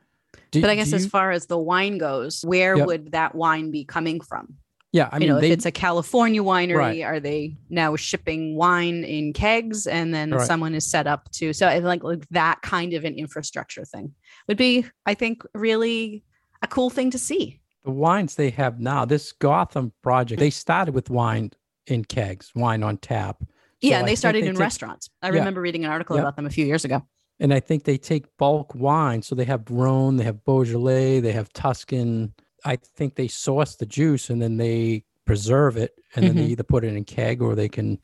Do- 0.50 0.60
But 0.60 0.70
I 0.70 0.74
guess 0.76 0.92
as 0.92 1.06
far 1.06 1.30
as 1.30 1.46
the 1.46 1.58
wine 1.58 1.98
goes, 1.98 2.42
where 2.44 2.76
Yep. 2.76 2.86
would 2.86 3.12
that 3.12 3.34
wine 3.34 3.70
be 3.70 3.84
coming 3.84 4.20
from? 4.20 4.54
Yeah, 4.92 5.08
I 5.10 5.16
you 5.16 5.20
mean, 5.20 5.28
know, 5.30 5.40
they, 5.40 5.48
if 5.48 5.54
it's 5.54 5.66
a 5.66 5.70
California 5.72 6.42
winery, 6.42 6.76
Right. 6.76 7.02
are 7.02 7.18
they 7.20 7.56
now 7.70 7.96
shipping 7.96 8.56
wine 8.56 9.04
in 9.04 9.32
kegs 9.32 9.86
and 9.86 10.12
then 10.14 10.30
Right. 10.32 10.46
someone 10.46 10.74
is 10.74 10.84
set 10.86 11.06
up 11.06 11.30
to 11.32 11.52
so 11.52 11.66
I 11.66 11.78
like 11.78 12.02
like 12.02 12.28
that 12.30 12.60
kind 12.62 12.92
of 12.92 13.04
an 13.04 13.14
infrastructure 13.14 13.84
thing 13.84 14.14
would 14.48 14.56
be, 14.58 14.84
I 15.06 15.14
think, 15.14 15.42
really 15.54 16.24
a 16.62 16.66
cool 16.66 16.90
thing 16.90 17.10
to 17.10 17.18
see. 17.18 17.58
the 17.84 17.90
wines 17.90 18.36
they 18.36 18.50
have 18.50 18.78
now. 18.78 19.04
This 19.04 19.32
Gotham 19.32 19.92
project, 20.02 20.38
they 20.38 20.50
started 20.50 20.94
with 20.94 21.10
wine 21.10 21.50
in 21.88 22.04
kegs, 22.04 22.52
wine 22.54 22.84
on 22.84 22.96
tap. 22.98 23.38
So 23.40 23.46
yeah, 23.80 23.96
I 23.96 23.98
and 24.00 24.06
they 24.06 24.10
think 24.10 24.18
started 24.18 24.44
they 24.44 24.48
in 24.48 24.54
take- 24.54 24.60
restaurants. 24.60 25.10
I 25.20 25.28
Yeah. 25.30 25.38
remember 25.38 25.60
reading 25.60 25.84
an 25.84 25.90
article 25.90 26.14
Yeah. 26.14 26.22
about 26.22 26.36
them 26.36 26.46
a 26.46 26.50
few 26.50 26.64
years 26.66 26.84
ago. 26.84 27.02
and 27.40 27.52
I 27.52 27.58
think 27.58 27.82
they 27.82 27.98
take 27.98 28.26
bulk 28.36 28.72
wine. 28.76 29.20
So 29.22 29.34
they 29.34 29.46
have 29.46 29.64
Rhone, 29.68 30.16
they 30.16 30.22
have 30.22 30.44
Beaujolais, 30.44 31.18
they 31.18 31.32
have 31.32 31.52
Tuscan. 31.52 32.34
I 32.64 32.76
think 32.76 33.14
they 33.16 33.28
source 33.28 33.76
the 33.76 33.86
juice 33.86 34.30
and 34.30 34.40
then 34.40 34.56
they 34.56 35.04
preserve 35.24 35.76
it, 35.76 35.92
and 36.14 36.26
then 36.26 36.36
they 36.36 36.46
Mhm. 36.46 36.50
either 36.50 36.62
put 36.64 36.84
it 36.84 36.88
in 36.88 36.96
a 36.96 37.04
keg 37.04 37.40
or 37.42 37.54
they 37.54 37.68
can 37.68 37.98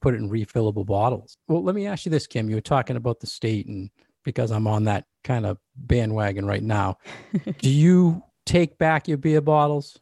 put 0.00 0.14
it 0.14 0.18
in 0.18 0.28
refillable 0.28 0.84
bottles. 0.84 1.36
Well, 1.48 1.62
let 1.62 1.74
me 1.74 1.86
ask 1.86 2.04
you 2.04 2.10
this, 2.10 2.26
Kim. 2.26 2.48
You 2.50 2.56
were 2.56 2.60
talking 2.60 2.96
about 2.96 3.20
the 3.20 3.26
state, 3.26 3.66
and 3.66 3.90
because 4.24 4.50
I'm 4.50 4.66
on 4.66 4.84
that 4.84 5.06
kind 5.22 5.46
of 5.46 5.58
bandwagon 5.76 6.46
right 6.46 6.62
now, 6.62 6.98
do 7.58 7.70
you 7.70 8.22
take 8.44 8.76
back 8.76 9.06
your 9.08 9.18
beer 9.18 9.40
bottles? 9.40 9.98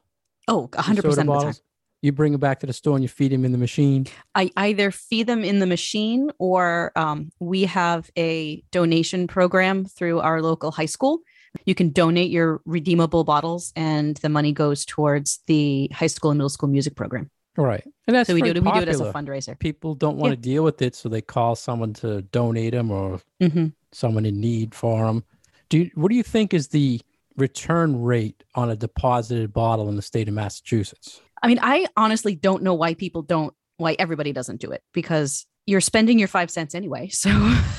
Oh, 0.48 0.68
100% 0.72 1.07
of 1.07 1.27
the 1.27 1.44
time. 1.44 1.55
You 2.01 2.11
bring 2.11 2.33
them 2.33 2.40
back 2.40 2.59
to 2.61 2.66
the 2.66 2.72
store 2.72 2.96
and 2.96 3.05
you 3.05 3.09
feed 3.09 3.31
them 3.31 3.44
in 3.44 3.53
the 3.53 3.59
machine. 3.59 4.07
I 4.35 4.51
either 4.57 4.90
feed 4.90 5.29
them 5.29 5.44
in 5.44 5.61
the 5.61 5.66
machine 5.66 6.33
or 6.38 6.90
um, 6.96 7.31
we 7.38 7.62
have 7.64 8.11
a 8.18 8.61
donation 8.72 9.29
program 9.29 9.85
through 9.85 10.18
our 10.18 10.42
local 10.42 10.72
high 10.72 10.87
school. 10.87 11.20
You 11.66 11.74
can 11.74 11.90
donate 11.90 12.30
your 12.30 12.60
redeemable 12.64 13.24
bottles, 13.24 13.72
and 13.76 14.16
the 14.18 14.28
money 14.28 14.52
goes 14.52 14.84
towards 14.84 15.40
the 15.46 15.90
high 15.92 16.06
school 16.06 16.30
and 16.30 16.38
middle 16.38 16.48
school 16.48 16.68
music 16.68 16.96
program. 16.96 17.30
Right. 17.56 17.84
and 18.06 18.16
that's 18.16 18.28
so 18.28 18.34
we 18.34 18.40
do 18.40 18.50
it. 18.50 18.64
We 18.64 18.72
do 18.72 18.78
it 18.78 18.88
as 18.88 19.00
a 19.00 19.12
fundraiser. 19.12 19.58
People 19.58 19.94
don't 19.94 20.16
want 20.16 20.32
to 20.32 20.36
deal 20.38 20.64
with 20.64 20.80
it, 20.80 20.94
so 20.94 21.08
they 21.10 21.20
call 21.20 21.54
someone 21.54 21.92
to 21.94 22.22
donate 22.22 22.72
them 22.72 22.90
or 22.90 23.20
hmm 23.40 23.66
someone 23.92 24.24
in 24.24 24.40
need 24.40 24.74
for 24.74 25.04
them. 25.04 25.22
Do 25.68 25.78
you, 25.80 25.90
what 25.94 26.08
do 26.08 26.14
you 26.16 26.22
think 26.22 26.54
is 26.54 26.68
the 26.68 26.98
return 27.36 28.00
rate 28.02 28.42
on 28.54 28.70
a 28.70 28.76
deposited 28.76 29.52
bottle 29.52 29.88
in 29.90 29.96
the 29.96 30.02
state 30.02 30.28
of 30.28 30.34
Massachusetts? 30.34 31.20
I 31.42 31.48
mean, 31.48 31.58
I 31.60 31.86
honestly 31.96 32.34
don't 32.34 32.62
know 32.62 32.72
why 32.74 32.94
people 32.94 33.20
don't, 33.22 33.52
why 33.76 33.96
everybody 33.98 34.32
doesn't 34.32 34.60
do 34.60 34.70
it 34.70 34.82
because 34.94 35.46
you're 35.66 35.80
spending 35.82 36.18
your 36.18 36.28
five 36.28 36.50
cents 36.50 36.74
anyway. 36.74 37.08
So, 37.08 37.30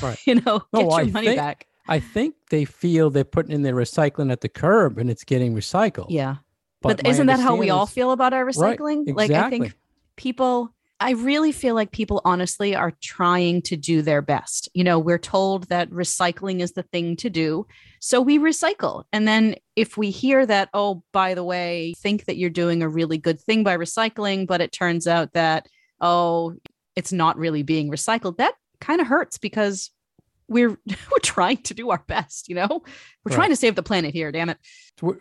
Right. 0.02 0.18
you 0.26 0.36
know, 0.36 0.62
No, 0.72 0.80
get 0.80 0.82
your 0.82 1.00
I 1.00 1.04
money 1.04 1.26
think- 1.28 1.38
back. 1.38 1.66
I 1.86 2.00
think 2.00 2.34
they 2.50 2.64
feel 2.64 3.10
they're 3.10 3.24
putting 3.24 3.52
in 3.52 3.62
their 3.62 3.74
recycling 3.74 4.32
at 4.32 4.40
the 4.40 4.48
curb 4.48 4.98
and 4.98 5.10
it's 5.10 5.24
getting 5.24 5.54
recycled. 5.54 6.06
Yeah. 6.08 6.36
But, 6.80 7.02
my 7.02 7.10
isn't 7.10 7.26
that 7.26 7.40
how 7.40 7.56
we 7.56 7.70
all 7.70 7.86
feel 7.86 8.12
about 8.12 8.32
our 8.34 8.44
Right, 8.44 8.78
recycling? 8.78 9.14
Like, 9.14 9.30
I 9.30 9.48
think 9.48 9.74
people 10.16 10.74
I 11.00 11.10
really 11.10 11.52
feel 11.52 11.74
like 11.74 11.90
people 11.90 12.22
honestly 12.24 12.74
are 12.74 12.92
trying 13.02 13.62
to 13.62 13.76
do 13.76 14.00
their 14.00 14.22
best. 14.22 14.68
You 14.74 14.84
know, 14.84 14.98
we're 14.98 15.18
told 15.18 15.68
that 15.68 15.90
recycling 15.90 16.60
is 16.60 16.72
the 16.72 16.84
thing 16.84 17.16
to 17.16 17.28
do. 17.28 17.66
So 18.00 18.20
we 18.20 18.38
recycle. 18.38 19.04
And 19.12 19.26
then 19.26 19.56
if 19.76 19.96
we 19.96 20.10
hear 20.10 20.46
that, 20.46 20.68
oh, 20.72 21.02
by 21.12 21.34
the 21.34 21.44
way, 21.44 21.94
think 21.98 22.26
that 22.26 22.36
you're 22.36 22.48
doing 22.48 22.82
a 22.82 22.88
really 22.88 23.18
good 23.18 23.40
thing 23.40 23.64
by 23.64 23.76
recycling, 23.76 24.46
but 24.46 24.60
it 24.60 24.72
turns 24.72 25.06
out 25.06 25.32
that, 25.32 25.66
oh, 26.00 26.54
it's 26.94 27.12
not 27.12 27.36
really 27.36 27.64
being 27.64 27.90
recycled, 27.90 28.36
that 28.36 28.54
kind 28.80 29.00
of 29.00 29.06
hurts 29.06 29.36
because 29.36 29.90
we're 30.48 30.70
we're 30.86 31.18
trying 31.22 31.58
to 31.58 31.74
do 31.74 31.90
our 31.90 32.02
best, 32.06 32.48
you 32.48 32.54
know? 32.54 32.68
We're 33.24 33.30
Right. 33.30 33.34
trying 33.36 33.50
to 33.50 33.56
save 33.56 33.74
the 33.74 33.82
planet 33.82 34.12
here, 34.14 34.30
damn 34.32 34.50
it. 34.50 34.58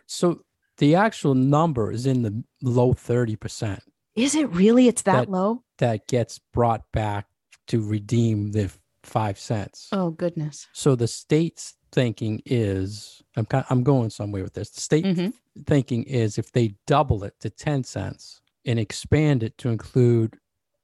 So 0.07 0.43
the 0.77 0.95
actual 0.95 1.35
number 1.35 1.91
is 1.91 2.05
in 2.05 2.23
the 2.23 2.43
low 2.61 2.93
30% 2.93 3.79
Is 4.15 4.35
it 4.35 4.49
really 4.51 4.87
it's 4.87 5.03
that, 5.03 5.25
That- 5.27 5.29
low? 5.31 5.63
that 5.77 6.07
gets 6.07 6.39
brought 6.39 6.83
back 6.91 7.27
to 7.67 7.81
redeem 7.81 8.51
the 8.51 8.71
five 9.03 9.37
cents. 9.39 9.87
Oh 9.91 10.11
goodness. 10.11 10.67
So 10.73 10.95
the 10.95 11.07
state's 11.07 11.75
thinking 11.91 12.41
is 12.45 13.21
I'm 13.35 13.45
kind 13.45 13.65
I'm 13.69 13.83
going 13.83 14.09
somewhere 14.09 14.43
with 14.43 14.53
this. 14.53 14.69
The 14.71 14.81
state 14.81 15.05
Mhm. 15.05 15.33
thinking 15.65 16.03
is 16.03 16.37
if 16.37 16.51
they 16.51 16.75
double 16.87 17.23
it 17.23 17.35
to 17.41 17.49
10 17.49 17.83
cents 17.83 18.41
and 18.65 18.79
expand 18.79 19.43
it 19.43 19.57
to 19.59 19.69
include 19.69 20.37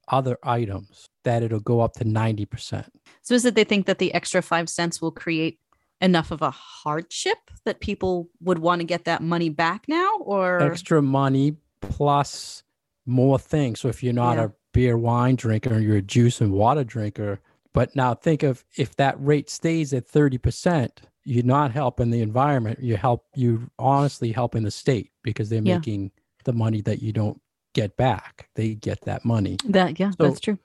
other 0.08 0.38
items, 0.44 1.08
that 1.30 1.44
it'll 1.44 1.60
go 1.60 1.80
up 1.82 1.94
to 1.94 2.04
90%. 2.04 2.90
So 3.22 3.36
is 3.36 3.46
it 3.46 3.54
they 3.54 3.64
think 3.64 3.86
that 3.86 4.00
the 4.00 4.12
extra 4.16 4.42
five 4.42 4.68
cents 4.68 5.00
will 5.00 5.12
create 5.12 5.60
enough 6.02 6.32
of 6.32 6.42
a 6.42 6.50
hardship 6.50 7.38
that 7.66 7.82
people 7.82 8.30
would 8.42 8.58
want 8.58 8.82
to 8.82 8.86
get 8.86 9.06
that 9.06 9.22
money 9.22 9.50
back 9.50 9.86
now? 9.88 10.10
Or 10.22 10.60
Extra 10.60 11.04
money 11.04 11.56
plus 11.82 12.64
more 13.06 13.38
things. 13.38 13.80
So 13.80 13.90
if 13.90 14.02
you're 14.02 14.12
not 14.14 14.38
Yeah. 14.38 14.46
a 14.46 14.50
beer 14.74 14.98
wine 14.98 15.36
drinker, 15.36 15.78
you're 15.80 15.98
a 15.98 16.02
juice 16.02 16.42
and 16.42 16.52
water 16.52 16.84
drinker. 16.84 17.40
But 17.74 17.96
now 17.96 18.16
think 18.16 18.42
of 18.42 18.66
if 18.76 18.96
that 18.96 19.16
rate 19.24 19.50
stays 19.52 19.94
at 19.94 20.08
30%, 20.08 20.90
you're 21.24 21.44
not 21.44 21.72
helping 21.72 22.10
the 22.10 22.22
environment. 22.22 22.80
You 22.82 22.98
help 22.98 23.26
you 23.36 23.70
honestly 23.78 24.32
helping 24.32 24.64
the 24.64 24.72
state 24.72 25.12
because 25.22 25.50
they're 25.50 25.62
Yeah. 25.64 25.76
making 25.78 26.10
the 26.46 26.54
money 26.54 26.82
that 26.82 27.04
you 27.04 27.14
don't 27.14 27.40
get 27.76 27.96
back. 27.98 28.50
They 28.56 28.74
get 28.74 29.02
that 29.02 29.24
money. 29.26 29.58
that 29.66 30.00
yeah, 30.00 30.10
So- 30.12 30.24
that's 30.24 30.40
true. 30.40 30.58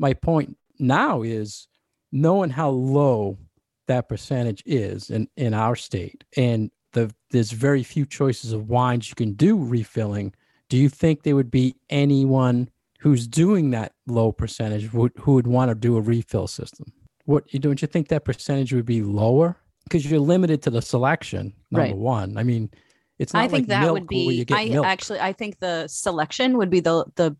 My 0.00 0.14
point 0.14 0.56
now 0.78 1.22
is 1.22 1.68
knowing 2.10 2.50
how 2.50 2.70
low 2.70 3.38
that 3.86 4.08
percentage 4.08 4.62
is 4.66 5.10
in, 5.10 5.28
in 5.36 5.54
our 5.54 5.76
state 5.76 6.24
and 6.36 6.70
the 6.92 7.12
there's 7.30 7.52
very 7.52 7.84
few 7.84 8.04
choices 8.04 8.52
of 8.52 8.68
wines 8.68 9.08
you 9.08 9.14
can 9.14 9.32
do 9.34 9.56
refilling 9.56 10.34
do 10.68 10.76
you 10.76 10.88
think 10.88 11.22
there 11.22 11.36
would 11.36 11.50
be 11.50 11.76
anyone 11.90 12.68
who's 13.00 13.26
doing 13.26 13.70
that 13.70 13.92
low 14.06 14.30
percentage 14.32 14.92
would, 14.92 15.12
who 15.18 15.34
would 15.34 15.46
want 15.46 15.68
to 15.68 15.74
do 15.74 15.96
a 15.96 16.00
refill 16.00 16.46
system 16.48 16.92
what 17.26 17.52
you 17.52 17.60
don't 17.60 17.82
you 17.82 17.86
think 17.86 18.08
that 18.08 18.24
percentage 18.24 18.72
would 18.72 18.86
be 18.86 19.02
lower 19.02 19.56
because 19.84 20.08
you're 20.10 20.20
limited 20.20 20.62
to 20.62 20.70
the 20.70 20.82
selection 20.82 21.52
number 21.70 21.88
Right. 21.88 21.96
one 21.96 22.36
i 22.36 22.42
mean 22.42 22.70
it's 23.18 23.34
not 23.34 23.44
I 23.44 23.48
think 23.48 23.68
like 23.68 23.80
that 23.80 23.92
would 23.92 24.08
be 24.08 24.46
I 24.50 24.70
milk. 24.70 24.86
actually 24.86 25.20
I 25.20 25.34
think 25.34 25.58
the 25.58 25.86
selection 25.88 26.56
would 26.56 26.70
be 26.70 26.80
the 26.80 27.04
the 27.16 27.36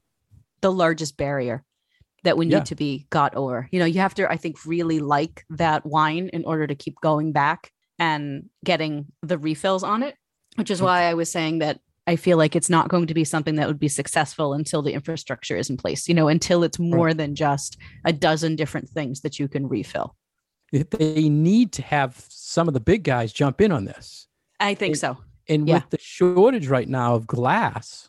the 0.61 0.71
largest 0.71 1.17
barrier 1.17 1.65
that 2.25 2.37
would 2.37 2.49
need 2.49 2.53
Yeah. 2.55 2.61
to 2.65 2.75
be 2.75 3.07
got 3.11 3.35
over. 3.35 3.69
You 3.73 3.79
know, 3.79 3.85
you 3.87 4.01
have 4.01 4.15
to 4.15 4.31
I 4.31 4.37
think 4.37 4.65
really 4.67 4.99
like 5.01 5.45
that 5.51 5.85
wine 5.87 6.29
in 6.33 6.45
order 6.45 6.67
to 6.67 6.75
keep 6.75 6.97
going 7.01 7.33
back 7.33 7.73
and 7.99 8.49
getting 8.65 9.07
the 9.23 9.39
refills 9.39 9.83
on 9.83 10.03
it, 10.03 10.17
which 10.57 10.71
is 10.71 10.81
why 10.83 11.03
I 11.03 11.15
was 11.15 11.31
saying 11.31 11.59
that 11.61 11.81
I 12.07 12.17
feel 12.17 12.39
like 12.39 12.57
it's 12.57 12.71
not 12.71 12.89
going 12.89 13.07
to 13.07 13.15
be 13.15 13.25
something 13.25 13.57
that 13.57 13.69
would 13.69 13.79
be 13.79 13.89
successful 13.89 14.53
until 14.55 14.83
the 14.83 14.93
infrastructure 14.95 15.57
is 15.57 15.71
in 15.71 15.77
place, 15.77 16.09
you 16.09 16.15
know, 16.15 16.29
until 16.29 16.63
it's 16.65 16.79
more 16.79 17.15
than 17.15 17.35
just 17.35 17.77
a 18.05 18.13
dozen 18.13 18.57
different 18.57 18.89
things 18.89 19.21
that 19.21 19.39
you 19.39 19.47
can 19.49 19.69
refill. 19.69 20.17
They 20.73 21.29
need 21.29 21.73
to 21.73 21.83
have 21.83 22.25
some 22.29 22.69
of 22.69 22.75
the 22.75 22.81
big 22.81 23.03
guys 23.05 23.33
jump 23.33 23.61
in 23.61 23.71
on 23.73 23.85
this 23.85 24.27
I 24.61 24.75
think 24.75 24.97
It- 24.97 24.99
so. 25.01 25.19
and 25.49 25.69
Yeah. 25.69 25.75
with 25.77 25.91
the 25.91 25.99
shortage 26.01 26.69
right 26.69 26.89
now 26.89 27.15
of 27.15 27.27
glass 27.27 28.09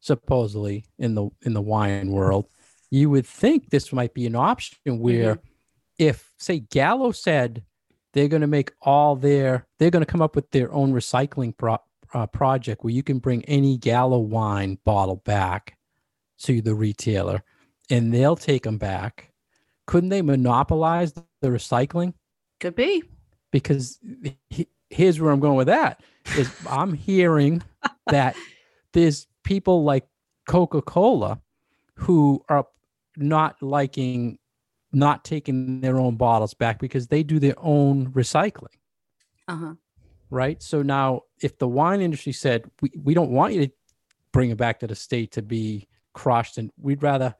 supposedly 0.00 0.84
in 0.98 1.14
the 1.14 1.28
in 1.42 1.54
the 1.54 1.62
wine 1.62 2.10
world 2.10 2.46
you 2.90 3.10
would 3.10 3.26
think 3.26 3.70
this 3.70 3.92
might 3.92 4.14
be 4.14 4.26
an 4.26 4.36
option 4.36 4.98
where 4.98 5.38
if 5.98 6.32
say 6.38 6.58
gallo 6.70 7.12
said 7.12 7.62
they're 8.12 8.28
going 8.28 8.40
to 8.42 8.46
make 8.46 8.72
all 8.82 9.16
their 9.16 9.66
they're 9.78 9.90
going 9.90 10.04
to 10.04 10.10
come 10.10 10.22
up 10.22 10.36
with 10.36 10.50
their 10.50 10.72
own 10.72 10.92
recycling 10.92 11.56
pro, 11.56 11.76
uh, 12.12 12.26
project 12.26 12.84
where 12.84 12.92
you 12.92 13.02
can 13.02 13.18
bring 13.18 13.44
any 13.46 13.76
gallo 13.76 14.18
wine 14.18 14.78
bottle 14.84 15.16
back 15.24 15.76
to 16.38 16.60
the 16.60 16.74
retailer 16.74 17.42
and 17.90 18.12
they'll 18.14 18.36
take 18.36 18.62
them 18.62 18.78
back. 18.78 19.32
Couldn't 19.86 20.08
they 20.10 20.22
monopolize 20.22 21.12
the 21.12 21.48
recycling? 21.48 22.14
Could 22.60 22.74
be. 22.76 23.02
because 23.52 23.98
he- 24.48 24.68
here's 24.90 25.20
where 25.20 25.32
I'm 25.32 25.40
going 25.40 25.56
with 25.56 25.66
that 25.66 26.00
is 26.38 26.50
I'm 26.68 26.92
hearing 26.94 27.62
that 28.06 28.36
there's 28.92 29.26
people 29.42 29.84
like 29.84 30.06
Coca-Cola 30.48 31.40
who 31.96 32.42
are 32.48 32.66
not 33.16 33.60
liking 33.62 34.38
not 34.92 35.24
taking 35.24 35.80
their 35.80 35.98
own 35.98 36.14
bottles 36.16 36.54
back 36.54 36.78
because 36.78 37.08
they 37.08 37.22
do 37.22 37.38
their 37.40 37.54
own 37.58 38.12
recycling 38.12 38.74
Uh-huh. 39.48 39.74
right 40.30 40.62
so 40.62 40.82
now 40.82 41.22
if 41.42 41.58
the 41.58 41.66
wine 41.68 42.00
industry 42.00 42.32
said 42.32 42.70
we, 42.80 42.90
we 43.02 43.12
don't 43.14 43.30
want 43.30 43.54
you 43.54 43.66
to 43.66 43.72
bring 44.32 44.50
it 44.50 44.56
back 44.56 44.78
to 44.80 44.86
the 44.86 44.94
state 44.94 45.32
to 45.32 45.42
be 45.42 45.88
crushed 46.12 46.58
and 46.58 46.70
we'd 46.80 47.02
rather 47.02 47.34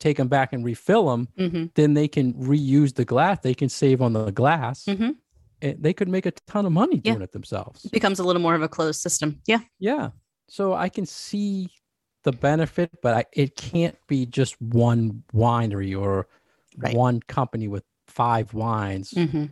take 0.00 0.16
them 0.18 0.28
back 0.28 0.52
and 0.52 0.64
refill 0.64 1.06
them 1.10 1.28
hmm 1.38 1.64
then 1.74 1.94
they 1.94 2.08
can 2.08 2.34
reuse 2.34 2.94
the 2.94 3.04
glass 3.04 3.38
they 3.42 3.54
can 3.54 3.68
save 3.68 4.02
on 4.02 4.12
the 4.12 4.30
glass 4.30 4.84
Mhm. 4.86 5.16
and 5.62 5.82
they 5.82 5.92
could 5.94 6.08
make 6.08 6.26
a 6.26 6.32
ton 6.46 6.66
of 6.66 6.72
money 6.72 7.00
Yeah. 7.04 7.12
doing 7.12 7.22
it 7.22 7.32
themselves. 7.32 7.86
Becomes 7.86 8.18
a 8.18 8.24
little 8.24 8.42
more 8.42 8.54
of 8.54 8.62
a 8.62 8.68
closed 8.68 9.00
system. 9.00 9.40
Yeah. 9.46 9.60
Yeah. 9.78 10.10
So 10.48 10.74
I 10.74 10.88
can 10.88 11.06
see 11.06 11.70
the 12.24 12.32
benefit, 12.32 12.90
but 13.02 13.14
I, 13.14 13.24
it 13.32 13.56
can't 13.56 13.96
be 14.06 14.26
just 14.26 14.60
one 14.60 15.22
winery 15.34 15.98
or 16.00 16.26
Right. 16.78 16.96
one 16.96 17.20
company 17.20 17.68
with 17.68 17.84
five 18.06 18.54
wines 18.54 19.10
hmm 19.10 19.44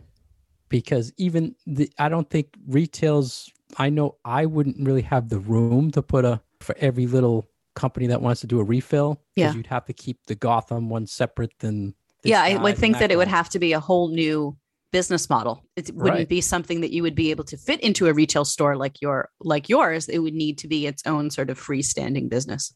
because 0.69 1.11
even 1.17 1.55
the 1.67 1.91
I 1.99 2.09
don't 2.09 2.29
think 2.29 2.47
retails 2.67 3.49
I 3.77 3.89
know 3.89 4.15
I 4.25 4.45
wouldn't 4.45 4.85
really 4.85 5.01
have 5.03 5.29
the 5.29 5.39
room 5.39 5.91
to 5.91 6.01
put 6.01 6.25
a 6.25 6.41
for 6.61 6.75
every 6.79 7.05
little 7.07 7.45
company 7.75 8.07
that 8.07 8.21
wants 8.21 8.41
to 8.41 8.47
do 8.47 8.59
a 8.59 8.63
refill 8.63 9.21
Yeah. 9.35 9.53
you'd 9.53 9.67
have 9.67 9.85
to 9.85 9.93
keep 9.93 10.17
the 10.25 10.35
Gotham 10.35 10.89
one 10.89 11.05
separate 11.07 11.59
than 11.59 11.93
yeah, 12.23 12.41
I 12.41 12.55
would 12.57 12.77
think 12.77 12.97
that 12.99 13.11
it 13.11 13.17
would 13.17 13.27
have 13.27 13.49
to 13.49 13.59
be 13.59 13.73
a 13.73 13.79
whole 13.79 14.09
new 14.09 14.55
business 14.91 15.29
model. 15.29 15.63
It 15.75 15.93
wouldn't 15.95 16.15
Right. 16.19 16.29
be 16.29 16.41
something 16.41 16.81
that 16.81 16.91
you 16.91 17.01
would 17.03 17.15
be 17.15 17.31
able 17.31 17.43
to 17.45 17.57
fit 17.57 17.79
into 17.81 18.07
a 18.07 18.13
retail 18.13 18.45
store 18.45 18.75
like 18.75 19.01
your 19.01 19.29
like 19.39 19.69
yours. 19.69 20.09
It 20.09 20.19
would 20.19 20.33
need 20.33 20.57
to 20.59 20.67
be 20.67 20.85
its 20.87 21.01
own 21.05 21.29
sort 21.31 21.49
of 21.49 21.59
freestanding 21.59 22.29
business. 22.29 22.73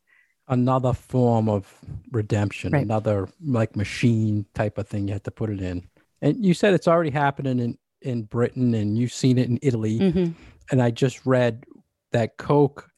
another 0.48 0.94
form 0.94 1.50
of 1.50 1.74
redemption, 2.12 2.72
Right. 2.72 2.84
another 2.84 3.28
like 3.44 3.76
machine 3.76 4.46
type 4.54 4.78
of 4.78 4.88
thing 4.88 5.08
you 5.08 5.14
have 5.14 5.24
to 5.24 5.32
put 5.32 5.50
it 5.50 5.60
in. 5.60 5.88
And 6.22 6.46
you 6.46 6.54
said 6.54 6.76
it's 6.76 6.88
already 6.88 7.10
happening 7.12 7.60
in 7.60 7.78
in 8.02 8.22
Britain 8.24 8.76
and 8.76 8.96
you've 9.00 9.12
seen 9.14 9.40
it 9.40 9.50
in 9.50 9.58
Italy. 9.64 9.98
Mhm. 9.98 10.36
And 10.70 10.84
I 10.84 10.92
just 10.92 11.26
read 11.26 11.64
that 12.12 12.38
Coke 12.38 12.92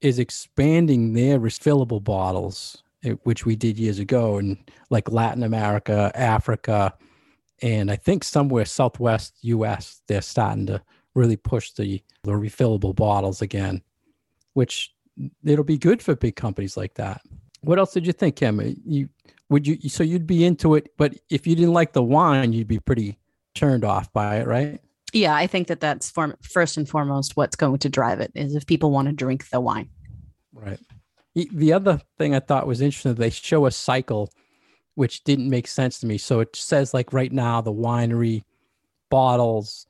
is 0.00 0.18
expanding 0.18 1.12
their 1.12 1.38
refillable 1.38 2.02
bottles, 2.02 2.82
eh, 3.04 3.12
which 3.24 3.44
we 3.44 3.54
did 3.56 3.78
years 3.78 3.98
ago 3.98 4.38
in 4.38 4.56
like 4.88 5.10
Latin 5.12 5.42
America, 5.42 6.10
Africa, 6.14 6.94
and 7.62 7.90
I 7.90 7.96
think 7.96 8.24
somewhere 8.24 8.64
Southwest 8.64 9.34
US, 9.42 10.02
they're 10.08 10.22
starting 10.22 10.66
to 10.66 10.82
really 11.14 11.36
push 11.36 11.70
the, 11.72 12.02
the 12.24 12.32
refillable 12.32 12.94
bottles 12.94 13.40
again, 13.42 13.82
which 14.54 14.92
it'll 15.44 15.64
be 15.64 15.78
good 15.78 16.02
for 16.02 16.14
big 16.16 16.36
companies 16.36 16.76
like 16.76 16.94
that. 16.94 17.20
What 17.60 17.78
else 17.78 17.92
did 17.92 18.06
you 18.06 18.12
think, 18.12 18.36
Kim? 18.36 18.60
Uh, 18.60 18.64
You 18.84 19.08
would 19.50 19.66
you 19.66 19.88
so 19.88 20.02
you'd 20.02 20.26
be 20.26 20.44
into 20.44 20.74
it, 20.74 20.90
but 20.96 21.14
if 21.30 21.46
you 21.46 21.54
didn't 21.54 21.72
like 21.74 21.92
the 21.92 22.02
wine, 22.02 22.52
you'd 22.52 22.66
be 22.66 22.80
pretty 22.80 23.18
turned 23.54 23.84
off 23.84 24.12
by 24.12 24.38
it, 24.40 24.46
right? 24.46 24.80
Yeah, 25.12 25.34
I 25.34 25.46
think 25.46 25.68
that 25.68 25.80
that's 25.80 26.10
form- 26.10 26.36
first 26.42 26.76
and 26.76 26.88
foremost 26.88 27.36
what's 27.36 27.54
going 27.54 27.78
to 27.78 27.88
drive 27.88 28.20
it 28.20 28.32
is 28.34 28.54
if 28.56 28.66
people 28.66 28.90
want 28.90 29.06
to 29.06 29.12
drink 29.12 29.48
the 29.50 29.60
wine. 29.60 29.88
Right. 30.52 30.80
The- 31.34 31.48
The 31.52 31.72
other 31.72 32.00
thing 32.18 32.34
I 32.34 32.40
thought 32.40 32.66
was 32.66 32.80
interesting, 32.80 33.14
they 33.14 33.30
show 33.30 33.66
a 33.66 33.70
cycle 33.70 34.32
which 34.94 35.24
didn't 35.24 35.50
make 35.50 35.66
sense 35.66 35.98
to 36.00 36.06
me. 36.06 36.18
So 36.18 36.40
it 36.40 36.54
says 36.54 36.94
like 36.94 37.12
right 37.12 37.32
now 37.32 37.60
the 37.60 37.72
winery 37.72 38.42
bottles, 39.10 39.86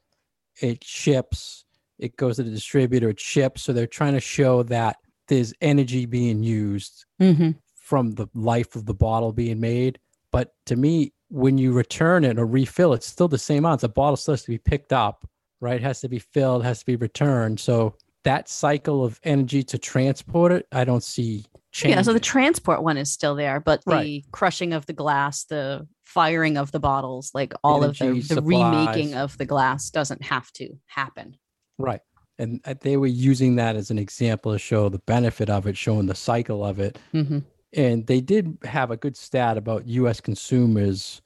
it 0.60 0.82
ships, 0.84 1.64
it 1.98 2.16
goes 2.16 2.36
to 2.36 2.42
the 2.42 2.50
distributor, 2.50 3.10
it 3.10 3.20
ships. 3.20 3.62
So 3.62 3.72
they're 3.72 3.86
trying 3.86 4.14
to 4.14 4.20
show 4.20 4.62
that 4.64 4.96
there's 5.28 5.54
energy 5.60 6.06
being 6.06 6.42
used 6.42 7.04
Mm-hmm. 7.20 7.50
from 7.76 8.12
the 8.12 8.26
life 8.34 8.76
of 8.76 8.86
the 8.86 8.94
bottle 8.94 9.32
being 9.32 9.60
made. 9.60 9.98
But 10.32 10.52
to 10.66 10.76
me, 10.76 11.12
when 11.28 11.58
you 11.58 11.72
return 11.72 12.24
it 12.24 12.38
or 12.38 12.46
refill, 12.46 12.92
it's 12.92 13.06
still 13.06 13.28
the 13.28 13.38
same 13.38 13.64
amount. 13.64 13.82
The 13.82 13.88
bottle 13.88 14.16
still 14.16 14.32
has 14.32 14.42
to 14.42 14.50
be 14.50 14.58
picked 14.58 14.92
up, 14.92 15.28
right? 15.60 15.76
It 15.76 15.82
has 15.82 16.00
to 16.00 16.08
be 16.08 16.18
filled, 16.18 16.64
has 16.64 16.80
to 16.80 16.86
be 16.86 16.96
returned. 16.96 17.60
So 17.60 17.94
that 18.24 18.48
cycle 18.48 19.04
of 19.04 19.20
energy 19.24 19.62
to 19.64 19.78
transport 19.78 20.52
it, 20.52 20.66
I 20.72 20.84
don't 20.84 21.02
see 21.04 21.44
Yeah, 21.82 22.02
so 22.02 22.12
the 22.12 22.20
transport 22.20 22.82
one 22.82 22.96
is 22.96 23.10
still 23.10 23.34
there, 23.34 23.58
but 23.60 23.84
the 23.84 23.90
Right. 23.90 24.24
crushing 24.30 24.72
of 24.72 24.86
the 24.86 24.92
glass, 24.92 25.44
the 25.44 25.86
firing 26.04 26.56
of 26.56 26.70
the 26.70 26.78
bottles, 26.78 27.32
like 27.34 27.52
all 27.64 27.82
of 27.82 27.98
the, 27.98 28.20
the 28.20 28.42
remaking 28.42 29.14
of 29.14 29.36
the 29.38 29.44
glass 29.44 29.90
doesn't 29.90 30.22
have 30.22 30.52
to 30.52 30.78
happen. 30.86 31.36
Right. 31.78 32.00
And 32.38 32.60
uh, 32.64 32.74
they 32.80 32.96
were 32.96 33.08
using 33.08 33.56
that 33.56 33.74
as 33.76 33.90
an 33.90 33.98
example 33.98 34.52
to 34.52 34.58
show 34.58 34.88
the 34.88 35.00
benefit 35.00 35.50
of 35.50 35.66
it, 35.66 35.76
showing 35.76 36.06
the 36.06 36.14
cycle 36.14 36.64
of 36.64 36.78
it. 36.78 36.98
Mm-hmm. 37.12 37.40
And 37.72 38.06
they 38.06 38.20
did 38.20 38.56
have 38.64 38.92
a 38.92 38.96
good 38.96 39.16
stat 39.16 39.56
about 39.56 39.88
US 39.88 40.20
consumers 40.20 41.22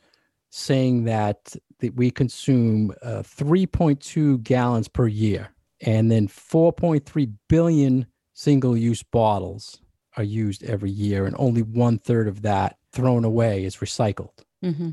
saying 0.51 1.05
that, 1.05 1.55
that 1.81 1.95
we 1.95 2.11
consume 2.11 2.95
uh, 3.03 3.23
3.2 3.23 4.43
gallons 4.43 4.89
per 4.89 5.07
year. 5.07 5.51
And 5.83 6.11
then 6.11 6.27
4.3 6.27 7.33
billion 7.49 8.07
single 8.33 8.77
use 8.77 9.03
bottles 9.03 9.81
are 10.19 10.25
used 10.25 10.63
every 10.65 10.91
year. 10.91 11.25
And 11.27 11.35
only 11.39 11.63
one 11.63 11.99
third 11.99 12.29
of 12.29 12.43
that 12.43 12.77
thrown 12.93 13.25
away 13.25 13.65
is 13.65 13.77
recycled. 13.77 14.37
Mm-hmm. 14.65 14.91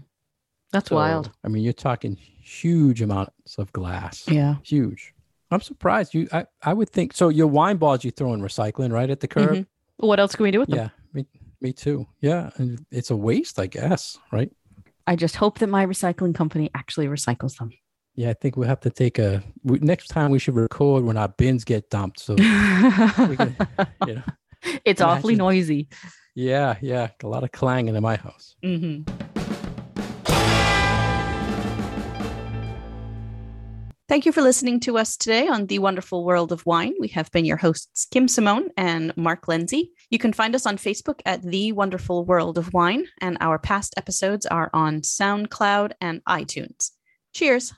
That's 0.72 0.90
So, 0.90 0.96
wild. 0.96 1.32
I 1.44 1.48
mean, 1.50 1.64
you're 1.64 1.74
talking 1.74 2.16
huge 2.16 3.02
amounts 3.02 3.58
of 3.58 3.72
glass. 3.74 4.24
Yeah. 4.28 4.56
Huge. 4.64 5.14
I'm 5.52 5.62
surprised. 5.62 6.14
You, 6.14 6.28
I, 6.32 6.46
I 6.62 6.74
would 6.74 6.90
think 6.90 7.14
so. 7.14 7.30
Your 7.30 7.48
wine 7.48 7.78
bottles 7.78 8.04
you 8.04 8.12
throw 8.12 8.34
in 8.34 8.42
recycling 8.42 8.92
right 8.92 9.10
at 9.10 9.20
the 9.20 9.28
curb. 9.28 9.50
Mhm. 9.52 9.68
What 9.98 10.20
else 10.20 10.36
can 10.36 10.44
we 10.44 10.52
do 10.52 10.60
with 10.60 10.70
them? 10.70 10.78
Yeah, 10.80 10.90
me, 11.14 11.26
me 11.62 11.72
too. 11.72 12.06
Yeah, 12.20 12.50
and 12.58 12.86
it's 12.92 13.12
a 13.12 13.16
waste, 13.16 13.60
I 13.60 13.68
guess. 13.68 14.18
Right? 14.32 14.52
I 15.08 15.16
just 15.16 15.36
hope 15.38 15.60
that 15.60 15.68
my 15.68 15.86
recycling 15.86 16.36
company 16.36 16.70
actually 16.76 17.08
recycles 17.08 17.58
them. 17.58 17.72
Yeah, 18.16 18.30
I 18.32 18.34
think 18.34 18.58
we'll 18.58 18.68
have 18.68 18.82
to 18.82 18.90
take 18.90 19.20
a 19.20 19.42
we, 19.64 19.80
next 19.80 20.08
time. 20.08 20.32
We 20.32 20.40
should 20.40 20.56
record 20.56 21.04
when 21.06 21.16
our 21.16 21.30
bins 21.30 21.64
get 21.64 21.90
dumped. 21.90 22.20
So 22.20 22.36
can- 22.36 23.56
you 24.08 24.16
know, 24.16 24.24
it's 24.86 25.02
awfully 25.02 25.36
noisy. 25.36 25.88
yeah, 26.36 26.76
yeah, 26.82 27.10
a 27.24 27.28
lot 27.28 27.43
of 27.43 27.52
clanging 27.52 27.95
in 27.95 28.04
my 28.04 28.15
house. 28.15 28.56
Mm-hmm. 28.63 29.12
Thank 34.08 34.28
you 34.28 34.32
for 34.32 34.43
listening 34.43 34.80
to 34.82 35.00
us 35.00 35.17
today 35.17 35.48
on 35.48 35.65
The 35.65 35.80
Wonderful 35.80 36.24
World 36.24 36.52
of 36.52 36.63
Wine. 36.67 36.93
We 37.00 37.08
have 37.10 37.32
been 37.32 37.43
your 37.43 37.58
hosts, 37.58 38.06
Kim 38.12 38.28
Simone 38.28 38.69
and 38.78 39.12
Mark 39.17 39.48
Lindsay. 39.48 39.91
You 40.12 40.19
can 40.19 40.32
find 40.32 40.54
us 40.54 40.67
on 40.67 40.78
Facebook 40.78 41.21
at 41.26 41.41
The 41.41 41.71
Wonderful 41.71 42.24
World 42.24 42.60
of 42.60 42.71
Wine, 42.71 43.08
and 43.19 43.36
our 43.41 43.58
past 43.58 43.95
episodes 43.98 44.45
are 44.45 44.69
on 44.74 45.02
SoundCloud 45.02 45.93
and 46.00 46.24
iTunes. 46.26 46.91
Cheers. 47.34 47.74